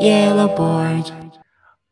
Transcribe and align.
Yellowboard. 0.00 1.12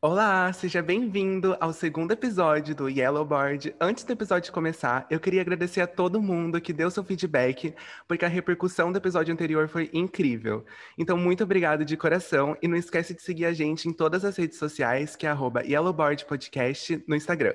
Olá, 0.01 0.53
seja 0.53 0.81
bem-vindo 0.81 1.57
ao 1.59 1.73
segundo 1.73 2.13
episódio 2.13 2.73
do 2.73 2.89
Yellowboard. 2.89 3.75
Antes 3.81 4.05
do 4.05 4.13
episódio 4.13 4.53
começar, 4.53 5.05
eu 5.11 5.19
queria 5.19 5.41
agradecer 5.41 5.81
a 5.81 5.89
todo 5.89 6.23
mundo 6.23 6.61
que 6.61 6.73
deu 6.73 6.89
seu 6.89 7.03
feedback, 7.03 7.75
porque 8.07 8.25
a 8.25 8.29
repercussão 8.29 8.93
do 8.93 8.99
episódio 8.99 9.33
anterior 9.35 9.67
foi 9.67 9.91
incrível. 9.93 10.65
Então, 10.97 11.19
muito 11.19 11.43
obrigado 11.43 11.85
de 11.85 11.97
coração 11.97 12.57
e 12.63 12.69
não 12.69 12.77
esquece 12.77 13.13
de 13.13 13.23
seguir 13.23 13.47
a 13.47 13.53
gente 13.53 13.89
em 13.89 13.93
todas 13.93 14.25
as 14.25 14.37
redes 14.37 14.57
sociais, 14.57 15.17
que 15.17 15.27
é 15.27 15.37
@yellowboardpodcast 15.65 17.03
no 17.09 17.17
Instagram. 17.17 17.55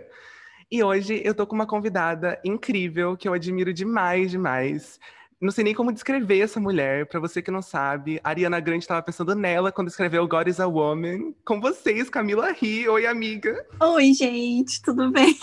E 0.69 0.83
hoje 0.83 1.21
eu 1.23 1.33
tô 1.33 1.47
com 1.47 1.55
uma 1.55 1.67
convidada 1.67 2.39
incrível 2.43 3.15
que 3.15 3.27
eu 3.27 3.33
admiro 3.33 3.73
demais, 3.73 4.31
demais. 4.31 4.99
Não 5.41 5.49
sei 5.49 5.63
nem 5.63 5.73
como 5.73 5.91
descrever 5.91 6.41
essa 6.41 6.59
mulher. 6.59 7.07
Para 7.07 7.19
você 7.19 7.41
que 7.41 7.49
não 7.49 7.63
sabe, 7.63 8.21
a 8.23 8.29
Ariana 8.29 8.59
Grande 8.59 8.83
estava 8.83 9.01
pensando 9.01 9.33
nela 9.33 9.71
quando 9.71 9.87
escreveu 9.87 10.27
God 10.27 10.47
is 10.47 10.59
a 10.59 10.67
Woman. 10.67 11.33
Com 11.43 11.59
vocês, 11.59 12.11
Camila 12.11 12.51
Ri. 12.51 12.87
Oi, 12.87 13.07
amiga. 13.07 13.65
Oi, 13.79 14.13
gente, 14.13 14.79
tudo 14.83 15.09
bem? 15.09 15.35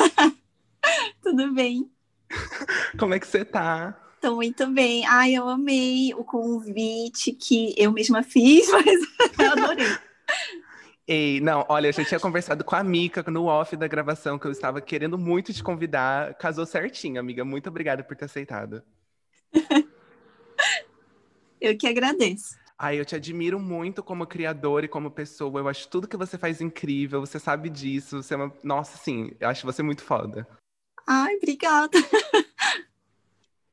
tudo 1.20 1.53
bem. 1.53 1.91
Como 2.97 3.12
é 3.12 3.19
que 3.19 3.27
você 3.27 3.45
tá? 3.45 4.01
Tô 4.20 4.37
muito 4.37 4.69
bem. 4.69 5.05
Ai, 5.05 5.34
eu 5.34 5.48
amei 5.48 6.15
o 6.15 6.23
convite 6.23 7.33
que 7.33 7.75
eu 7.77 7.91
mesma 7.91 8.23
fiz, 8.23 8.70
mas 8.70 8.87
eu 8.87 9.51
adorei. 9.51 9.98
Ei, 11.09 11.41
não, 11.41 11.67
olha, 11.69 11.89
eu 11.89 11.92
já 11.92 12.05
tinha 12.05 12.20
conversado 12.20 12.62
com 12.62 12.77
a 12.77 12.84
Mica 12.84 13.28
no 13.28 13.47
off 13.47 13.75
da 13.77 13.89
gravação, 13.89 14.39
que 14.39 14.47
eu 14.47 14.53
estava 14.53 14.80
querendo 14.80 15.19
muito 15.19 15.53
te 15.53 15.61
convidar. 15.61 16.34
Casou 16.34 16.65
certinho, 16.65 17.19
amiga. 17.19 17.45
Muito 17.45 17.69
obrigada 17.69 18.05
por 18.05 18.15
ter 18.15 18.27
aceitado. 18.27 18.80
eu 21.61 21.77
que 21.77 21.87
agradeço. 21.87 22.56
Ai, 22.79 23.01
eu 23.01 23.05
te 23.05 23.16
admiro 23.16 23.59
muito 23.59 24.02
como 24.02 24.27
criadora 24.27 24.87
e 24.87 24.89
como 24.89 25.11
pessoa. 25.11 25.61
Eu 25.61 25.69
acho 25.69 25.89
tudo 25.89 26.06
que 26.06 26.17
você 26.17 26.39
faz 26.39 26.61
incrível. 26.61 27.20
Você 27.20 27.39
sabe 27.39 27.69
disso. 27.69 28.23
Você 28.23 28.34
é 28.34 28.36
uma... 28.36 28.53
Nossa, 28.62 28.97
sim, 28.98 29.33
eu 29.41 29.48
acho 29.48 29.67
você 29.67 29.83
muito 29.83 30.03
foda. 30.03 30.47
Ai, 31.06 31.36
obrigada. 31.36 31.98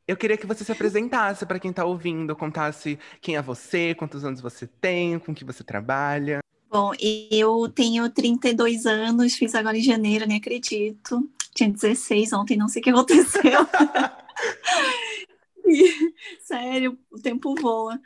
Eu 0.08 0.16
queria 0.16 0.38
que 0.38 0.46
você 0.46 0.64
se 0.64 0.72
apresentasse 0.72 1.48
para 1.48 1.60
quem 1.60 1.72
está 1.72 1.84
ouvindo, 1.84 2.36
contasse 2.36 3.00
quem 3.20 3.38
é 3.38 3.42
você, 3.42 3.96
quantos 3.96 4.24
anos 4.24 4.40
você 4.40 4.68
tem, 4.68 5.18
com 5.18 5.34
que 5.34 5.44
você 5.44 5.64
trabalha. 5.64 6.42
Bom, 6.70 6.92
eu 7.32 7.68
tenho 7.70 8.08
32 8.10 8.86
anos, 8.86 9.34
fiz 9.34 9.56
agora 9.56 9.78
em 9.78 9.82
janeiro, 9.82 10.28
nem 10.28 10.38
acredito. 10.38 11.28
Tinha 11.56 11.72
16 11.72 12.34
ontem, 12.34 12.56
não 12.56 12.68
sei 12.68 12.82
o 12.82 12.84
que 12.84 12.90
aconteceu. 12.92 13.42
Sério, 16.42 16.98
o 17.12 17.20
tempo 17.20 17.56
voa. 17.56 18.00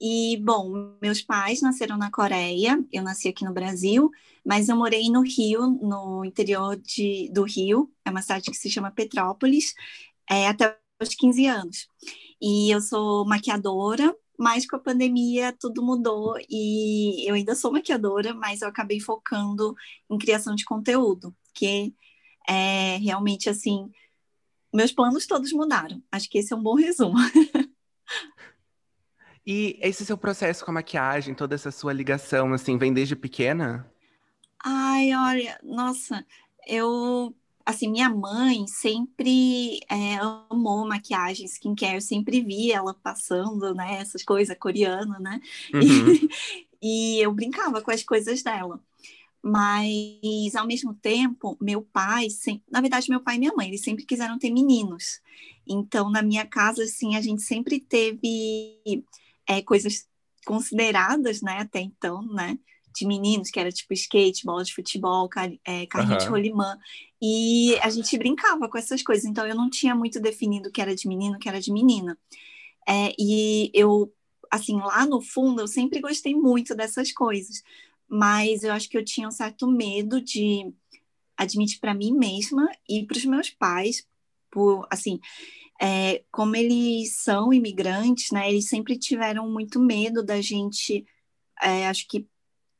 E, 0.00 0.36
bom, 0.42 0.96
meus 1.00 1.22
pais 1.22 1.62
nasceram 1.62 1.96
na 1.96 2.10
Coreia, 2.10 2.78
eu 2.92 3.02
nasci 3.02 3.28
aqui 3.28 3.44
no 3.44 3.54
Brasil, 3.54 4.10
mas 4.44 4.68
eu 4.68 4.76
morei 4.76 5.08
no 5.10 5.22
Rio, 5.22 5.66
no 5.66 6.24
interior 6.24 6.76
de, 6.76 7.30
do 7.32 7.44
Rio, 7.44 7.90
é 8.04 8.10
uma 8.10 8.20
cidade 8.20 8.50
que 8.50 8.56
se 8.56 8.70
chama 8.70 8.90
Petrópolis, 8.90 9.74
é, 10.30 10.48
até 10.48 10.78
os 11.00 11.14
15 11.14 11.46
anos. 11.46 11.88
E 12.40 12.70
eu 12.70 12.80
sou 12.80 13.26
maquiadora, 13.26 14.14
mas 14.38 14.66
com 14.66 14.76
a 14.76 14.78
pandemia 14.80 15.54
tudo 15.58 15.82
mudou 15.82 16.36
e 16.48 17.28
eu 17.28 17.34
ainda 17.34 17.54
sou 17.54 17.72
maquiadora, 17.72 18.34
mas 18.34 18.60
eu 18.60 18.68
acabei 18.68 19.00
focando 19.00 19.74
em 20.10 20.18
criação 20.18 20.54
de 20.54 20.64
conteúdo, 20.64 21.34
que 21.54 21.94
é 22.48 22.96
realmente 22.98 23.48
assim 23.48 23.90
meus 24.72 24.92
planos 24.92 25.26
todos 25.26 25.52
mudaram. 25.52 26.02
Acho 26.10 26.28
que 26.28 26.38
esse 26.38 26.52
é 26.52 26.56
um 26.56 26.62
bom 26.62 26.74
resumo. 26.74 27.16
e 29.46 29.78
esse 29.80 30.04
seu 30.04 30.18
processo 30.18 30.64
com 30.64 30.70
a 30.70 30.74
maquiagem, 30.74 31.34
toda 31.34 31.54
essa 31.54 31.70
sua 31.70 31.92
ligação, 31.92 32.52
assim, 32.52 32.78
vem 32.78 32.92
desde 32.92 33.16
pequena? 33.16 33.90
Ai, 34.64 35.14
olha, 35.14 35.58
nossa, 35.62 36.24
eu 36.66 37.34
assim, 37.64 37.90
minha 37.90 38.08
mãe 38.08 38.64
sempre 38.68 39.80
é, 39.90 40.14
amou 40.50 40.86
maquiagem, 40.86 41.46
skincare, 41.46 41.96
eu 41.96 42.00
sempre 42.00 42.40
vi 42.40 42.70
ela 42.70 42.94
passando, 42.94 43.74
né, 43.74 43.96
essas 43.96 44.22
coisas 44.22 44.56
coreanas, 44.56 45.20
né? 45.20 45.40
Uhum. 45.74 45.80
E, 45.82 46.28
e, 46.80 47.20
eu 47.20 47.32
brincava 47.32 47.82
com 47.82 47.90
as 47.90 48.04
coisas 48.04 48.40
dela 48.40 48.80
mas 49.46 50.56
ao 50.56 50.66
mesmo 50.66 50.92
tempo, 50.92 51.56
meu 51.60 51.80
pai, 51.80 52.28
sempre, 52.28 52.64
na 52.68 52.80
verdade, 52.80 53.08
meu 53.08 53.20
pai 53.20 53.36
e 53.36 53.38
minha 53.38 53.54
mãe, 53.54 53.68
eles 53.68 53.82
sempre 53.82 54.04
quiseram 54.04 54.40
ter 54.40 54.50
meninos. 54.50 55.20
Então, 55.64 56.10
na 56.10 56.20
minha 56.20 56.44
casa, 56.44 56.82
assim, 56.82 57.14
a 57.14 57.20
gente 57.20 57.42
sempre 57.42 57.78
teve 57.78 59.04
é, 59.48 59.62
coisas 59.62 60.04
consideradas, 60.44 61.42
né, 61.42 61.58
até 61.60 61.78
então, 61.78 62.22
né, 62.22 62.58
de 62.92 63.06
meninos, 63.06 63.48
que 63.48 63.60
era 63.60 63.70
tipo 63.70 63.94
skate, 63.94 64.44
bola 64.44 64.64
de 64.64 64.74
futebol, 64.74 65.28
car 65.28 65.48
é, 65.64 65.86
carrinho 65.86 66.14
uhum. 66.14 66.18
de 66.18 66.26
rolimã. 66.26 66.76
E 67.22 67.78
a 67.82 67.88
gente 67.88 68.18
brincava 68.18 68.68
com 68.68 68.78
essas 68.78 69.00
coisas. 69.00 69.24
Então, 69.24 69.46
eu 69.46 69.54
não 69.54 69.70
tinha 69.70 69.94
muito 69.94 70.18
definido 70.18 70.70
o 70.70 70.72
que 70.72 70.80
era 70.80 70.94
de 70.94 71.06
menino, 71.06 71.36
o 71.36 71.38
que 71.38 71.48
era 71.48 71.60
de 71.60 71.72
menina. 71.72 72.18
É, 72.88 73.14
e 73.16 73.70
eu, 73.72 74.12
assim, 74.50 74.76
lá 74.78 75.06
no 75.06 75.22
fundo, 75.22 75.60
eu 75.60 75.68
sempre 75.68 76.00
gostei 76.00 76.34
muito 76.34 76.74
dessas 76.74 77.12
coisas 77.12 77.62
mas 78.08 78.62
eu 78.62 78.72
acho 78.72 78.88
que 78.88 78.96
eu 78.96 79.04
tinha 79.04 79.28
um 79.28 79.32
certo 79.32 79.66
medo 79.66 80.20
de 80.20 80.72
admitir 81.36 81.78
para 81.80 81.94
mim 81.94 82.12
mesma 82.12 82.70
e 82.88 83.04
para 83.04 83.16
os 83.16 83.24
meus 83.24 83.50
pais, 83.50 84.06
por 84.50 84.86
assim, 84.90 85.20
é, 85.80 86.24
como 86.30 86.56
eles 86.56 87.16
são 87.18 87.52
imigrantes, 87.52 88.30
né? 88.30 88.48
Eles 88.48 88.68
sempre 88.68 88.98
tiveram 88.98 89.50
muito 89.50 89.78
medo 89.78 90.24
da 90.24 90.40
gente, 90.40 91.04
é, 91.62 91.86
acho 91.88 92.06
que 92.08 92.26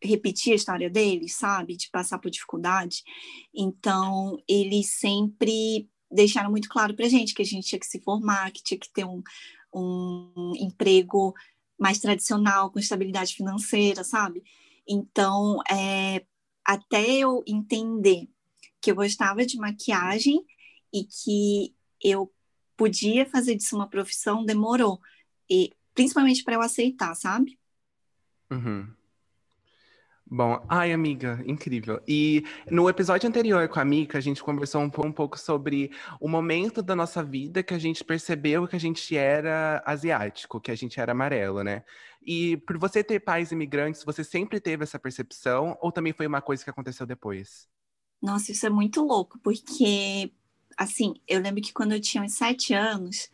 repetir 0.03 0.53
a 0.53 0.57
história 0.57 0.89
deles, 0.89 1.35
sabe? 1.37 1.77
De 1.77 1.91
passar 1.91 2.19
por 2.19 2.31
dificuldade. 2.31 3.03
Então, 3.55 4.39
eles 4.49 4.99
sempre 4.99 5.89
deixaram 6.11 6.51
muito 6.51 6.69
claro 6.69 6.95
para 6.95 7.09
gente 7.09 7.35
que 7.35 7.43
a 7.43 7.45
gente 7.45 7.67
tinha 7.67 7.79
que 7.79 7.87
se 7.87 8.01
formar, 8.01 8.51
que 8.53 8.63
tinha 8.63 8.79
que 8.79 8.91
ter 8.93 9.05
um, 9.05 9.23
um 9.75 10.53
emprego 10.57 11.35
mais 11.79 11.99
tradicional, 11.99 12.71
com 12.71 12.79
estabilidade 12.79 13.35
financeira, 13.35 14.03
sabe? 14.03 14.43
Então, 14.89 15.59
é, 15.71 16.25
até 16.65 17.11
eu 17.11 17.43
entender 17.47 18.29
que 18.81 18.91
eu 18.91 18.95
gostava 18.95 19.45
de 19.45 19.57
maquiagem 19.57 20.45
e 20.93 21.05
que 21.05 21.75
eu 22.03 22.33
podia 22.77 23.27
fazer 23.27 23.57
disso 23.57 23.75
uma 23.75 23.89
profissão, 23.89 24.45
demorou. 24.45 25.01
E, 25.51 25.73
principalmente 25.95 26.45
para 26.45 26.55
eu 26.55 26.61
aceitar, 26.61 27.15
sabe? 27.15 27.59
Uhum. 28.51 28.93
Bom, 30.29 30.61
ai, 30.69 30.93
amiga, 30.93 31.41
incrível. 31.47 32.03
E 32.07 32.43
no 32.69 32.89
episódio 32.89 33.29
anterior 33.29 33.69
com 33.69 33.79
a 33.79 33.85
Mika, 33.85 34.19
a 34.19 34.21
gente 34.21 34.43
conversou 34.43 34.81
um, 34.81 34.91
um, 35.05 35.13
pouco 35.13 35.39
sobre 35.39 35.93
o 36.21 36.29
momento 36.29 36.83
da 36.83 36.97
nossa 36.97 37.23
vida 37.23 37.63
que 37.63 37.73
a 37.73 37.79
gente 37.79 38.03
percebeu 38.03 38.67
que 38.67 38.75
a 38.75 38.81
gente 38.81 39.17
era 39.17 39.81
asiático, 39.87 40.61
que 40.61 40.73
a 40.73 40.75
gente 40.75 40.99
era 40.99 41.13
amarelo, 41.13 41.63
né? 41.63 41.85
E 42.21 42.57
por 42.57 42.77
você 42.77 43.05
ter 43.05 43.21
pais 43.21 43.53
imigrantes, 43.53 44.03
você 44.03 44.25
sempre 44.25 44.59
teve 44.59 44.83
essa 44.83 44.99
percepção 44.99 45.79
ou 45.81 45.93
também 45.93 46.13
foi 46.13 46.27
uma 46.27 46.43
coisa 46.43 46.65
que 46.65 46.71
aconteceu 46.71 47.07
depois? 47.07 47.69
Nossa, 48.21 48.51
isso 48.51 48.67
é 48.67 48.71
muito 48.71 49.05
louco, 49.05 49.39
porque, 49.39 50.33
assim, 50.77 51.15
eu 51.29 51.41
lembro 51.41 51.63
que 51.63 51.73
quando 51.73 51.93
eu 51.93 52.01
tinha 52.01 52.25
uns 52.25 52.33
sete 52.33 52.75
anos, 52.75 53.31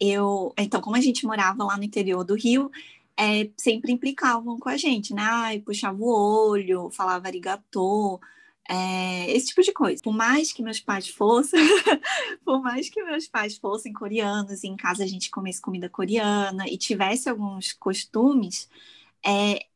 eu. 0.00 0.54
Então, 0.58 0.80
como 0.80 0.96
a 0.96 1.00
gente 1.00 1.26
morava 1.26 1.62
lá 1.62 1.76
no 1.76 1.84
interior 1.84 2.24
do 2.24 2.34
Rio, 2.34 2.70
é, 3.18 3.50
sempre 3.56 3.92
implicavam 3.92 4.58
com 4.58 4.68
a 4.68 4.76
gente, 4.76 5.14
né? 5.14 5.22
Ai, 5.22 5.60
puxava 5.60 5.98
o 5.98 6.06
olho, 6.06 6.90
falava 6.90 7.26
arigatô, 7.26 8.20
é, 8.68 9.30
esse 9.30 9.48
tipo 9.48 9.62
de 9.62 9.72
coisa. 9.72 10.02
Por 10.02 10.14
mais 10.14 10.52
que 10.52 10.62
meus 10.62 10.80
pais 10.80 11.08
fossem, 11.08 11.60
por 12.44 12.62
mais 12.62 12.88
que 12.88 13.02
meus 13.02 13.26
pais 13.28 13.56
fossem 13.58 13.92
coreanos 13.92 14.62
e 14.64 14.68
em 14.68 14.76
casa 14.76 15.04
a 15.04 15.06
gente 15.06 15.30
comesse 15.30 15.60
comida 15.60 15.88
coreana 15.88 16.66
e 16.68 16.78
tivesse 16.78 17.28
alguns 17.28 17.72
costumes, 17.72 18.68
é, 19.24 19.66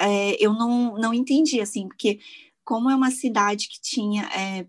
é, 0.00 0.44
eu 0.44 0.52
não, 0.54 0.96
não 0.96 1.14
entendi, 1.14 1.60
assim, 1.60 1.88
porque 1.88 2.20
como 2.64 2.90
é 2.90 2.96
uma 2.96 3.10
cidade 3.10 3.68
que 3.68 3.80
tinha 3.80 4.24
é, 4.34 4.66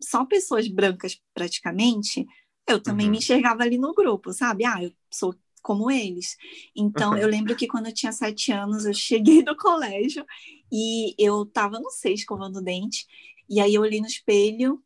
só 0.00 0.24
pessoas 0.24 0.68
brancas 0.68 1.20
praticamente, 1.34 2.26
eu 2.66 2.80
também 2.82 3.06
uhum. 3.06 3.12
me 3.12 3.18
enxergava 3.18 3.62
ali 3.62 3.78
no 3.78 3.94
grupo, 3.94 4.32
sabe? 4.32 4.64
Ah, 4.64 4.82
eu 4.82 4.92
sou 5.10 5.34
como 5.66 5.90
eles. 5.90 6.36
Então, 6.76 7.18
eu 7.18 7.26
lembro 7.26 7.56
que 7.56 7.66
quando 7.66 7.86
eu 7.86 7.92
tinha 7.92 8.12
sete 8.12 8.52
anos, 8.52 8.86
eu 8.86 8.94
cheguei 8.94 9.42
do 9.42 9.56
colégio 9.56 10.24
e 10.70 11.12
eu 11.18 11.44
tava, 11.44 11.80
não 11.80 11.90
sei, 11.90 12.14
escovando 12.14 12.58
o 12.58 12.62
dente, 12.62 13.04
e 13.50 13.60
aí 13.60 13.74
eu 13.74 13.82
olhei 13.82 14.00
no 14.00 14.06
espelho, 14.06 14.80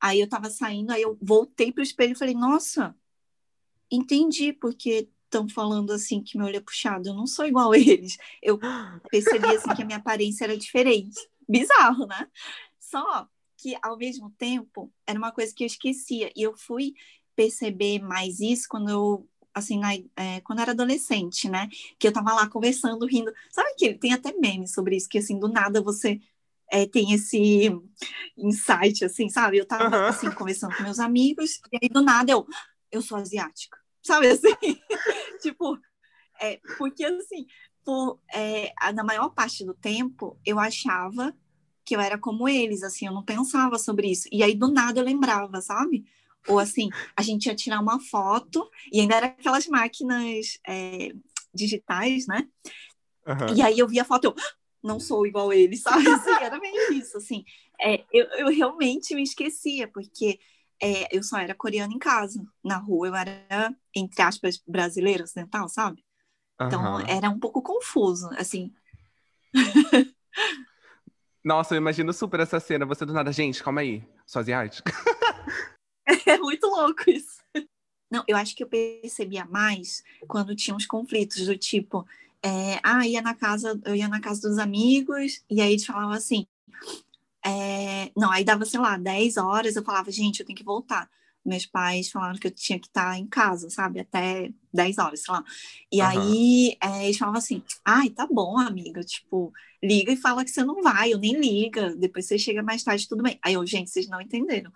aí 0.00 0.18
eu 0.18 0.26
tava 0.26 0.48
saindo, 0.48 0.90
aí 0.90 1.02
eu 1.02 1.18
voltei 1.20 1.70
pro 1.70 1.82
espelho 1.82 2.12
e 2.12 2.18
falei, 2.18 2.34
nossa, 2.34 2.96
entendi 3.90 4.54
porque 4.54 5.10
estão 5.26 5.46
falando 5.46 5.92
assim 5.92 6.22
que 6.22 6.38
meu 6.38 6.46
olho 6.46 6.56
é 6.56 6.60
puxado, 6.60 7.06
eu 7.06 7.14
não 7.14 7.26
sou 7.26 7.44
igual 7.44 7.72
a 7.72 7.76
eles. 7.78 8.16
Eu 8.42 8.58
percebi 9.10 9.54
assim 9.54 9.74
que 9.74 9.82
a 9.82 9.84
minha 9.84 9.98
aparência 9.98 10.44
era 10.44 10.56
diferente. 10.56 11.20
Bizarro, 11.46 12.06
né? 12.06 12.26
Só 12.78 13.28
que 13.58 13.76
ao 13.82 13.98
mesmo 13.98 14.30
tempo 14.38 14.90
era 15.06 15.18
uma 15.18 15.30
coisa 15.30 15.54
que 15.54 15.62
eu 15.62 15.66
esquecia 15.66 16.32
e 16.34 16.42
eu 16.42 16.56
fui 16.56 16.94
perceber 17.36 18.00
mais 18.00 18.40
isso 18.40 18.66
quando 18.66 18.88
eu 18.88 19.28
assim, 19.54 19.78
na, 19.78 19.94
é, 20.16 20.40
quando 20.42 20.60
era 20.60 20.72
adolescente, 20.72 21.48
né? 21.48 21.68
Que 21.98 22.08
eu 22.08 22.12
tava 22.12 22.32
lá 22.34 22.48
conversando, 22.48 23.06
rindo. 23.06 23.32
Sabe 23.50 23.74
que 23.76 23.94
tem 23.94 24.12
até 24.12 24.32
memes 24.32 24.72
sobre 24.72 24.96
isso, 24.96 25.08
que 25.08 25.18
assim, 25.18 25.38
do 25.38 25.48
nada 25.48 25.82
você 25.82 26.20
é, 26.70 26.86
tem 26.86 27.12
esse 27.12 27.70
insight, 28.36 29.04
assim, 29.04 29.28
sabe? 29.28 29.58
Eu 29.58 29.66
tava, 29.66 29.96
uhum. 29.96 30.06
assim, 30.06 30.30
conversando 30.30 30.76
com 30.76 30.82
meus 30.82 31.00
amigos, 31.00 31.60
e 31.72 31.78
aí 31.82 31.88
do 31.88 32.02
nada 32.02 32.32
eu, 32.32 32.46
eu 32.90 33.02
sou 33.02 33.18
asiática, 33.18 33.76
sabe 34.02 34.28
assim? 34.28 34.54
tipo, 35.42 35.78
é, 36.40 36.60
porque 36.78 37.04
assim, 37.04 37.46
por, 37.84 38.20
é, 38.32 38.72
na 38.92 39.02
maior 39.02 39.30
parte 39.30 39.64
do 39.64 39.74
tempo, 39.74 40.38
eu 40.46 40.58
achava 40.58 41.34
que 41.84 41.96
eu 41.96 42.00
era 42.00 42.16
como 42.16 42.48
eles, 42.48 42.82
assim, 42.84 43.06
eu 43.06 43.12
não 43.12 43.24
pensava 43.24 43.78
sobre 43.78 44.08
isso. 44.08 44.28
E 44.30 44.42
aí 44.42 44.54
do 44.54 44.68
nada 44.68 45.00
eu 45.00 45.04
lembrava, 45.04 45.60
sabe? 45.60 46.04
Ou 46.48 46.58
assim, 46.58 46.88
a 47.16 47.22
gente 47.22 47.46
ia 47.46 47.54
tirar 47.54 47.80
uma 47.80 48.00
foto, 48.00 48.68
e 48.92 49.00
ainda 49.00 49.16
era 49.16 49.26
aquelas 49.26 49.66
máquinas 49.66 50.58
é, 50.66 51.12
digitais, 51.54 52.26
né? 52.26 52.48
Uhum. 53.26 53.54
E 53.56 53.62
aí 53.62 53.78
eu 53.78 53.86
via 53.86 54.02
a 54.02 54.04
foto, 54.04 54.24
eu 54.24 54.34
não 54.82 54.98
sou 54.98 55.26
igual 55.26 55.52
ele, 55.52 55.76
sabe? 55.78 56.08
Assim, 56.08 56.30
era 56.30 56.58
meio 56.58 56.92
isso, 56.92 57.16
assim. 57.16 57.44
É, 57.80 58.04
eu, 58.12 58.26
eu 58.38 58.48
realmente 58.48 59.14
me 59.14 59.22
esquecia, 59.22 59.88
porque 59.88 60.38
é, 60.82 61.14
eu 61.14 61.22
só 61.22 61.38
era 61.38 61.54
coreana 61.54 61.92
em 61.92 61.98
casa. 61.98 62.42
Na 62.64 62.78
rua 62.78 63.08
eu 63.08 63.14
era, 63.14 63.74
entre 63.94 64.22
aspas, 64.22 64.60
brasileira 64.66 65.24
ocidental, 65.24 65.68
sabe? 65.68 66.02
Então 66.60 66.96
uhum. 66.96 67.06
era 67.06 67.30
um 67.30 67.38
pouco 67.38 67.62
confuso, 67.62 68.28
assim. 68.36 68.72
Nossa, 71.42 71.74
eu 71.74 71.78
imagino 71.78 72.12
super 72.12 72.40
essa 72.40 72.60
cena. 72.60 72.84
Você 72.84 73.06
do 73.06 73.12
nada, 73.12 73.32
gente, 73.32 73.62
calma 73.62 73.80
aí, 73.80 74.04
sou 74.26 74.40
asiática. 74.40 74.92
É 76.26 76.38
muito 76.38 76.66
louco 76.66 77.08
isso. 77.08 77.40
Não, 78.10 78.24
eu 78.26 78.36
acho 78.36 78.56
que 78.56 78.64
eu 78.64 78.68
percebia 78.68 79.44
mais 79.44 80.02
quando 80.26 80.56
tinha 80.56 80.74
uns 80.74 80.86
conflitos 80.86 81.46
do 81.46 81.56
tipo, 81.56 82.04
é, 82.42 82.80
ah, 82.82 83.06
ia 83.06 83.22
na 83.22 83.34
casa, 83.34 83.80
eu 83.84 83.94
ia 83.94 84.08
na 84.08 84.20
casa 84.20 84.48
dos 84.48 84.58
amigos, 84.58 85.44
e 85.48 85.60
aí 85.60 85.72
eles 85.72 85.86
falavam 85.86 86.10
assim, 86.10 86.46
é, 87.44 88.10
não, 88.16 88.30
aí 88.30 88.44
dava, 88.44 88.64
sei 88.64 88.80
lá, 88.80 88.96
10 88.96 89.36
horas, 89.36 89.76
eu 89.76 89.84
falava, 89.84 90.10
gente, 90.10 90.40
eu 90.40 90.46
tenho 90.46 90.56
que 90.56 90.64
voltar. 90.64 91.08
Meus 91.44 91.64
pais 91.64 92.10
falaram 92.10 92.38
que 92.38 92.46
eu 92.46 92.50
tinha 92.50 92.78
que 92.78 92.86
estar 92.88 93.18
em 93.18 93.26
casa, 93.26 93.70
sabe, 93.70 94.00
até 94.00 94.50
10 94.72 94.98
horas, 94.98 95.22
sei 95.22 95.32
lá. 95.32 95.44
E 95.90 96.00
uhum. 96.02 96.06
aí 96.06 96.76
é, 96.82 97.04
eles 97.04 97.16
falavam 97.16 97.38
assim, 97.38 97.62
ai, 97.84 98.10
tá 98.10 98.26
bom, 98.30 98.58
amiga, 98.58 99.02
tipo, 99.02 99.52
liga 99.82 100.12
e 100.12 100.16
fala 100.16 100.44
que 100.44 100.50
você 100.50 100.62
não 100.62 100.82
vai, 100.82 101.12
eu 101.12 101.18
nem 101.18 101.40
liga, 101.40 101.94
depois 101.96 102.26
você 102.26 102.38
chega 102.38 102.62
mais 102.62 102.82
tarde, 102.84 103.08
tudo 103.08 103.22
bem. 103.22 103.38
Aí 103.42 103.54
eu, 103.54 103.66
gente, 103.66 103.88
vocês 103.90 104.08
não 104.08 104.20
entenderam. 104.20 104.70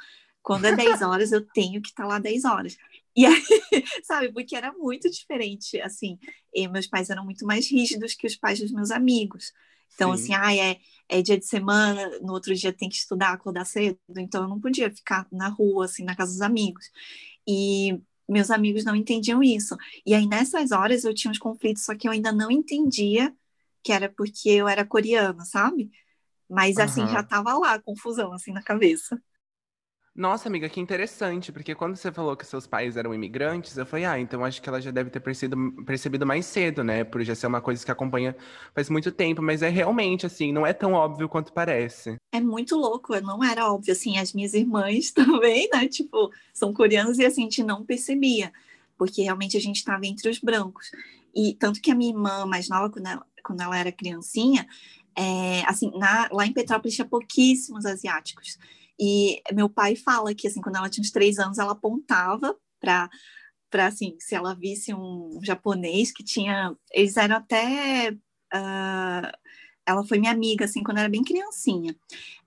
Quando 0.45 0.67
é 0.67 0.77
10 0.77 1.01
horas, 1.01 1.33
eu 1.33 1.41
tenho 1.41 1.81
que 1.81 1.89
estar 1.89 2.07
lá 2.07 2.19
10 2.19 2.45
horas. 2.45 2.77
E 3.17 3.25
aí, 3.25 3.43
sabe, 4.05 4.31
porque 4.31 4.55
era 4.55 4.71
muito 4.75 5.11
diferente, 5.11 5.81
assim, 5.81 6.19
meus 6.71 6.87
pais 6.87 7.09
eram 7.09 7.25
muito 7.25 7.47
mais 7.47 7.67
rígidos 7.67 8.13
que 8.13 8.27
os 8.27 8.37
pais 8.37 8.61
dos 8.61 8.71
meus 8.71 8.91
amigos. 8.91 9.55
Então, 9.95 10.15
Sim. 10.15 10.35
assim, 10.35 10.35
ah, 10.35 10.55
é, 10.55 10.77
é 11.09 11.23
dia 11.23 11.39
de 11.39 11.47
semana, 11.47 12.19
no 12.21 12.35
outro 12.35 12.55
dia 12.55 12.75
tem 12.75 12.91
que 12.91 12.97
estudar, 12.97 13.33
acordar 13.33 13.65
cedo, 13.65 13.99
então 14.19 14.43
eu 14.43 14.49
não 14.49 14.61
podia 14.61 14.91
ficar 14.91 15.27
na 15.33 15.49
rua, 15.49 15.87
assim, 15.87 16.05
na 16.05 16.15
casa 16.15 16.33
dos 16.33 16.43
amigos. 16.43 16.91
E 17.49 17.99
meus 18.29 18.51
amigos 18.51 18.85
não 18.85 18.95
entendiam 18.95 19.43
isso. 19.43 19.75
E 20.05 20.15
aí, 20.15 20.27
nessas 20.27 20.73
horas, 20.73 21.05
eu 21.05 21.15
tinha 21.15 21.31
uns 21.31 21.39
conflitos, 21.39 21.85
só 21.85 21.95
que 21.95 22.07
eu 22.07 22.13
ainda 22.13 22.33
não 22.33 22.51
entendia 22.51 23.35
que 23.83 23.93
era 23.93 24.11
porque 24.11 24.51
eu 24.51 24.69
era 24.69 24.85
coreana, 24.85 25.43
sabe? 25.47 25.91
Mas, 26.51 26.77
assim, 26.77 27.01
uhum. 27.01 27.09
já 27.09 27.23
tava 27.23 27.57
lá, 27.57 27.79
confusão, 27.79 28.31
assim, 28.35 28.53
na 28.53 28.63
cabeça. 28.63 29.19
Nossa, 30.17 30.49
amiga, 30.49 30.69
que 30.69 30.81
interessante, 30.81 31.51
porque 31.51 31.75
quando 31.75 31.97
você 31.97 32.13
falou 32.13 32.37
que 32.37 32.47
seus 32.47 32.69
pais 32.69 32.97
eram 32.97 33.13
imigrantes, 33.13 33.77
eu 33.77 33.85
falei, 33.85 34.05
ah, 34.05 34.17
então 34.17 34.45
acho 34.45 34.63
que 34.63 34.69
ela 34.69 34.81
já 34.81 34.93
deve 34.93 35.11
ter 35.11 35.19
percebido, 35.19 35.85
percebido 35.85 36.25
mais 36.25 36.47
cedo, 36.47 36.85
né? 36.85 37.03
Por 37.03 37.21
já 37.25 37.35
ser 37.35 37.49
uma 37.49 37.61
coisa 37.61 37.85
que 37.85 37.91
acompanha 37.91 38.37
faz 38.73 38.89
muito 38.89 39.11
tempo, 39.11 39.43
mas 39.43 39.61
é 39.61 39.69
realmente 39.69 40.25
assim, 40.25 40.53
não 40.53 40.65
é 40.65 40.73
tão 40.73 40.93
óbvio 40.93 41.29
quanto 41.29 41.53
parece. 41.53 42.15
É 42.33 42.41
muito 42.41 42.77
louco, 42.77 43.21
não 43.23 43.43
era 43.43 43.69
óbvio, 43.69 43.91
assim, 43.91 44.17
as 44.17 44.33
minhas 44.33 44.55
irmãs 44.55 45.11
também, 45.13 45.69
né? 45.73 45.89
Tipo, 45.89 46.31
são 46.53 46.73
coreanas 46.73 47.19
e 47.19 47.27
assim, 47.27 47.41
a 47.41 47.45
gente 47.47 47.65
não 47.65 47.85
percebia, 47.85 48.53
porque 48.97 49.23
realmente 49.23 49.57
a 49.57 49.61
gente 49.61 49.79
estava 49.79 50.07
entre 50.07 50.31
os 50.31 50.39
brancos. 50.39 50.93
E 51.35 51.55
tanto 51.55 51.81
que 51.81 51.91
a 51.91 51.95
minha 51.95 52.13
irmã 52.13 52.47
mais 52.47 52.69
nova, 52.69 52.89
quando 52.89 53.07
ela, 53.09 53.27
quando 53.45 53.61
ela 53.63 53.77
era 53.77 53.91
criancinha, 53.91 54.65
é, 55.17 55.63
assim, 55.67 55.91
na, 55.99 56.29
lá 56.31 56.47
em 56.47 56.53
Petrópolis 56.53 56.95
tinha 56.95 57.05
pouquíssimos 57.05 57.85
asiáticos. 57.85 58.59
E 59.01 59.43
meu 59.53 59.69
pai 59.69 59.97
fala 59.97 60.35
que, 60.35 60.47
assim, 60.47 60.61
quando 60.61 60.77
ela 60.77 60.89
tinha 60.89 61.03
uns 61.03 61.11
três 61.11 61.39
anos, 61.39 61.59
ela 61.59 61.73
apontava 61.73 62.57
para 62.81 63.09
para 63.71 63.87
assim, 63.87 64.17
se 64.21 64.37
ela 64.37 64.55
visse 64.55 64.95
um 64.95 65.41
japonês 65.43 66.13
que 66.13 66.23
tinha, 66.23 66.77
eles 66.93 67.17
eram 67.17 67.35
até 67.37 68.13
uh, 68.13 69.39
ela 69.85 70.07
foi 70.07 70.19
minha 70.19 70.31
amiga 70.31 70.65
assim 70.65 70.81
quando 70.83 70.99
era 70.99 71.09
bem 71.09 71.25
criancinha. 71.25 71.97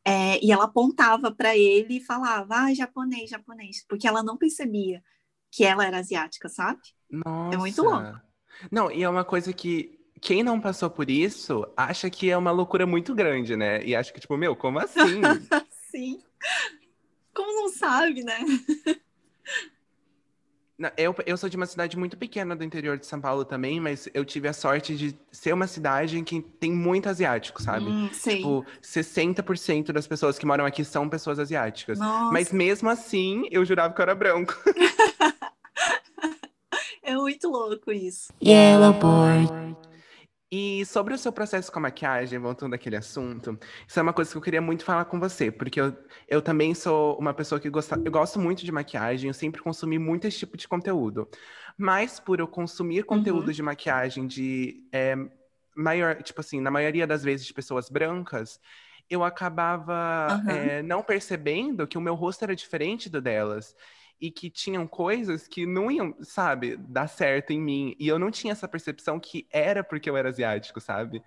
É, 0.05 0.43
e 0.43 0.51
ela 0.53 0.63
apontava 0.65 1.29
para 1.29 1.57
ele 1.57 1.97
e 1.97 2.05
falava: 2.05 2.55
"Ah, 2.55 2.73
japonês, 2.73 3.29
japonês", 3.29 3.85
porque 3.89 4.07
ela 4.07 4.23
não 4.23 4.37
percebia 4.37 5.03
que 5.51 5.65
ela 5.65 5.85
era 5.85 5.99
asiática, 5.99 6.47
sabe? 6.47 6.79
Nossa. 7.09 7.55
É 7.55 7.57
muito 7.57 7.81
louco. 7.83 8.21
Não, 8.71 8.91
e 8.91 9.03
é 9.03 9.09
uma 9.09 9.25
coisa 9.25 9.51
que 9.53 9.99
quem 10.21 10.43
não 10.43 10.59
passou 10.59 10.89
por 10.89 11.09
isso 11.09 11.65
acha 11.75 12.09
que 12.09 12.29
é 12.29 12.37
uma 12.37 12.51
loucura 12.51 12.87
muito 12.87 13.13
grande, 13.13 13.55
né? 13.55 13.83
E 13.85 13.95
acha 13.95 14.11
que 14.11 14.19
tipo, 14.19 14.35
meu, 14.37 14.55
como 14.55 14.79
assim? 14.79 14.95
Sim. 15.91 16.21
Como 17.33 17.53
não 17.53 17.69
sabe, 17.69 18.23
né? 18.23 18.39
Eu, 20.95 21.15
eu 21.25 21.35
sou 21.37 21.49
de 21.49 21.57
uma 21.57 21.65
cidade 21.65 21.97
muito 21.97 22.15
pequena 22.15 22.55
do 22.55 22.63
interior 22.63 22.99
de 22.99 23.07
São 23.07 23.19
Paulo 23.19 23.43
também, 23.43 23.79
mas 23.79 24.07
eu 24.13 24.23
tive 24.23 24.47
a 24.47 24.53
sorte 24.53 24.95
de 24.95 25.17
ser 25.31 25.51
uma 25.51 25.65
cidade 25.65 26.19
em 26.19 26.23
que 26.23 26.39
tem 26.39 26.71
muito 26.71 27.09
asiático, 27.09 27.59
sabe? 27.59 27.87
Hum, 27.87 28.07
tipo, 28.09 28.63
60% 28.79 29.91
das 29.91 30.05
pessoas 30.05 30.37
que 30.37 30.45
moram 30.45 30.67
aqui 30.67 30.85
são 30.85 31.09
pessoas 31.09 31.39
asiáticas. 31.39 31.97
Nossa. 31.97 32.31
Mas 32.31 32.51
mesmo 32.51 32.89
assim, 32.89 33.47
eu 33.49 33.65
jurava 33.65 33.91
que 33.91 33.99
eu 33.99 34.03
era 34.03 34.13
branco. 34.13 34.53
é 37.01 37.15
muito 37.15 37.49
louco 37.49 37.91
isso. 37.91 38.31
Yellow 38.39 38.93
boy. 38.93 39.75
E 40.49 40.85
sobre 40.85 41.13
o 41.13 41.17
seu 41.17 41.31
processo 41.33 41.69
com 41.69 41.79
a 41.79 41.81
maquiagem, 41.81 42.39
voltando 42.39 42.73
àquele 42.73 42.95
assunto, 42.95 43.59
isso 43.85 43.99
é 43.99 44.01
uma 44.01 44.13
coisa 44.13 44.31
que 44.31 44.37
eu 44.37 44.41
queria 44.41 44.61
muito 44.61 44.85
falar 44.85 45.03
com 45.03 45.19
você, 45.19 45.51
porque 45.51 45.79
eu, 45.79 45.93
eu 46.25 46.41
também 46.41 46.73
sou 46.73 47.17
uma 47.19 47.33
pessoa 47.33 47.59
que 47.59 47.69
gosta, 47.69 48.01
eu 48.03 48.11
gosto 48.11 48.39
muito 48.39 48.63
de 48.63 48.71
maquiagem, 48.71 49.27
eu 49.27 49.33
sempre 49.33 49.61
consumi 49.61 49.99
muito 49.99 50.25
esse 50.25 50.39
tipo 50.39 50.55
de 50.55 50.65
conteúdo. 50.65 51.27
Mas 51.77 52.17
por 52.17 52.39
eu 52.39 52.47
consumir 52.47 53.03
conteúdo 53.03 53.47
uhum. 53.47 53.53
de 53.53 53.61
maquiagem 53.61 54.25
de 54.25 54.87
é, 54.93 55.15
maior, 55.75 56.23
tipo 56.23 56.39
assim, 56.39 56.61
na 56.61 56.71
maioria 56.71 57.05
das 57.05 57.23
vezes 57.23 57.45
de 57.45 57.53
pessoas 57.53 57.89
brancas, 57.89 58.57
eu 59.09 59.25
acabava 59.25 60.41
uhum. 60.45 60.49
é, 60.49 60.81
não 60.81 61.03
percebendo 61.03 61.85
que 61.85 61.97
o 61.97 62.01
meu 62.01 62.15
rosto 62.15 62.43
era 62.43 62.55
diferente 62.55 63.09
do 63.09 63.21
delas 63.21 63.75
e 64.19 64.31
que 64.31 64.49
tinham 64.49 64.87
coisas 64.87 65.47
que 65.47 65.65
não 65.65 65.91
iam, 65.91 66.15
sabe, 66.21 66.77
dar 66.77 67.07
certo 67.07 67.51
em 67.51 67.61
mim. 67.61 67.95
E 67.99 68.07
eu 68.07 68.17
não 68.17 68.31
tinha 68.31 68.51
essa 68.53 68.67
percepção 68.67 69.19
que 69.19 69.47
era 69.51 69.83
porque 69.83 70.09
eu 70.09 70.17
era 70.17 70.29
asiático, 70.29 70.79
sabe? 70.81 71.23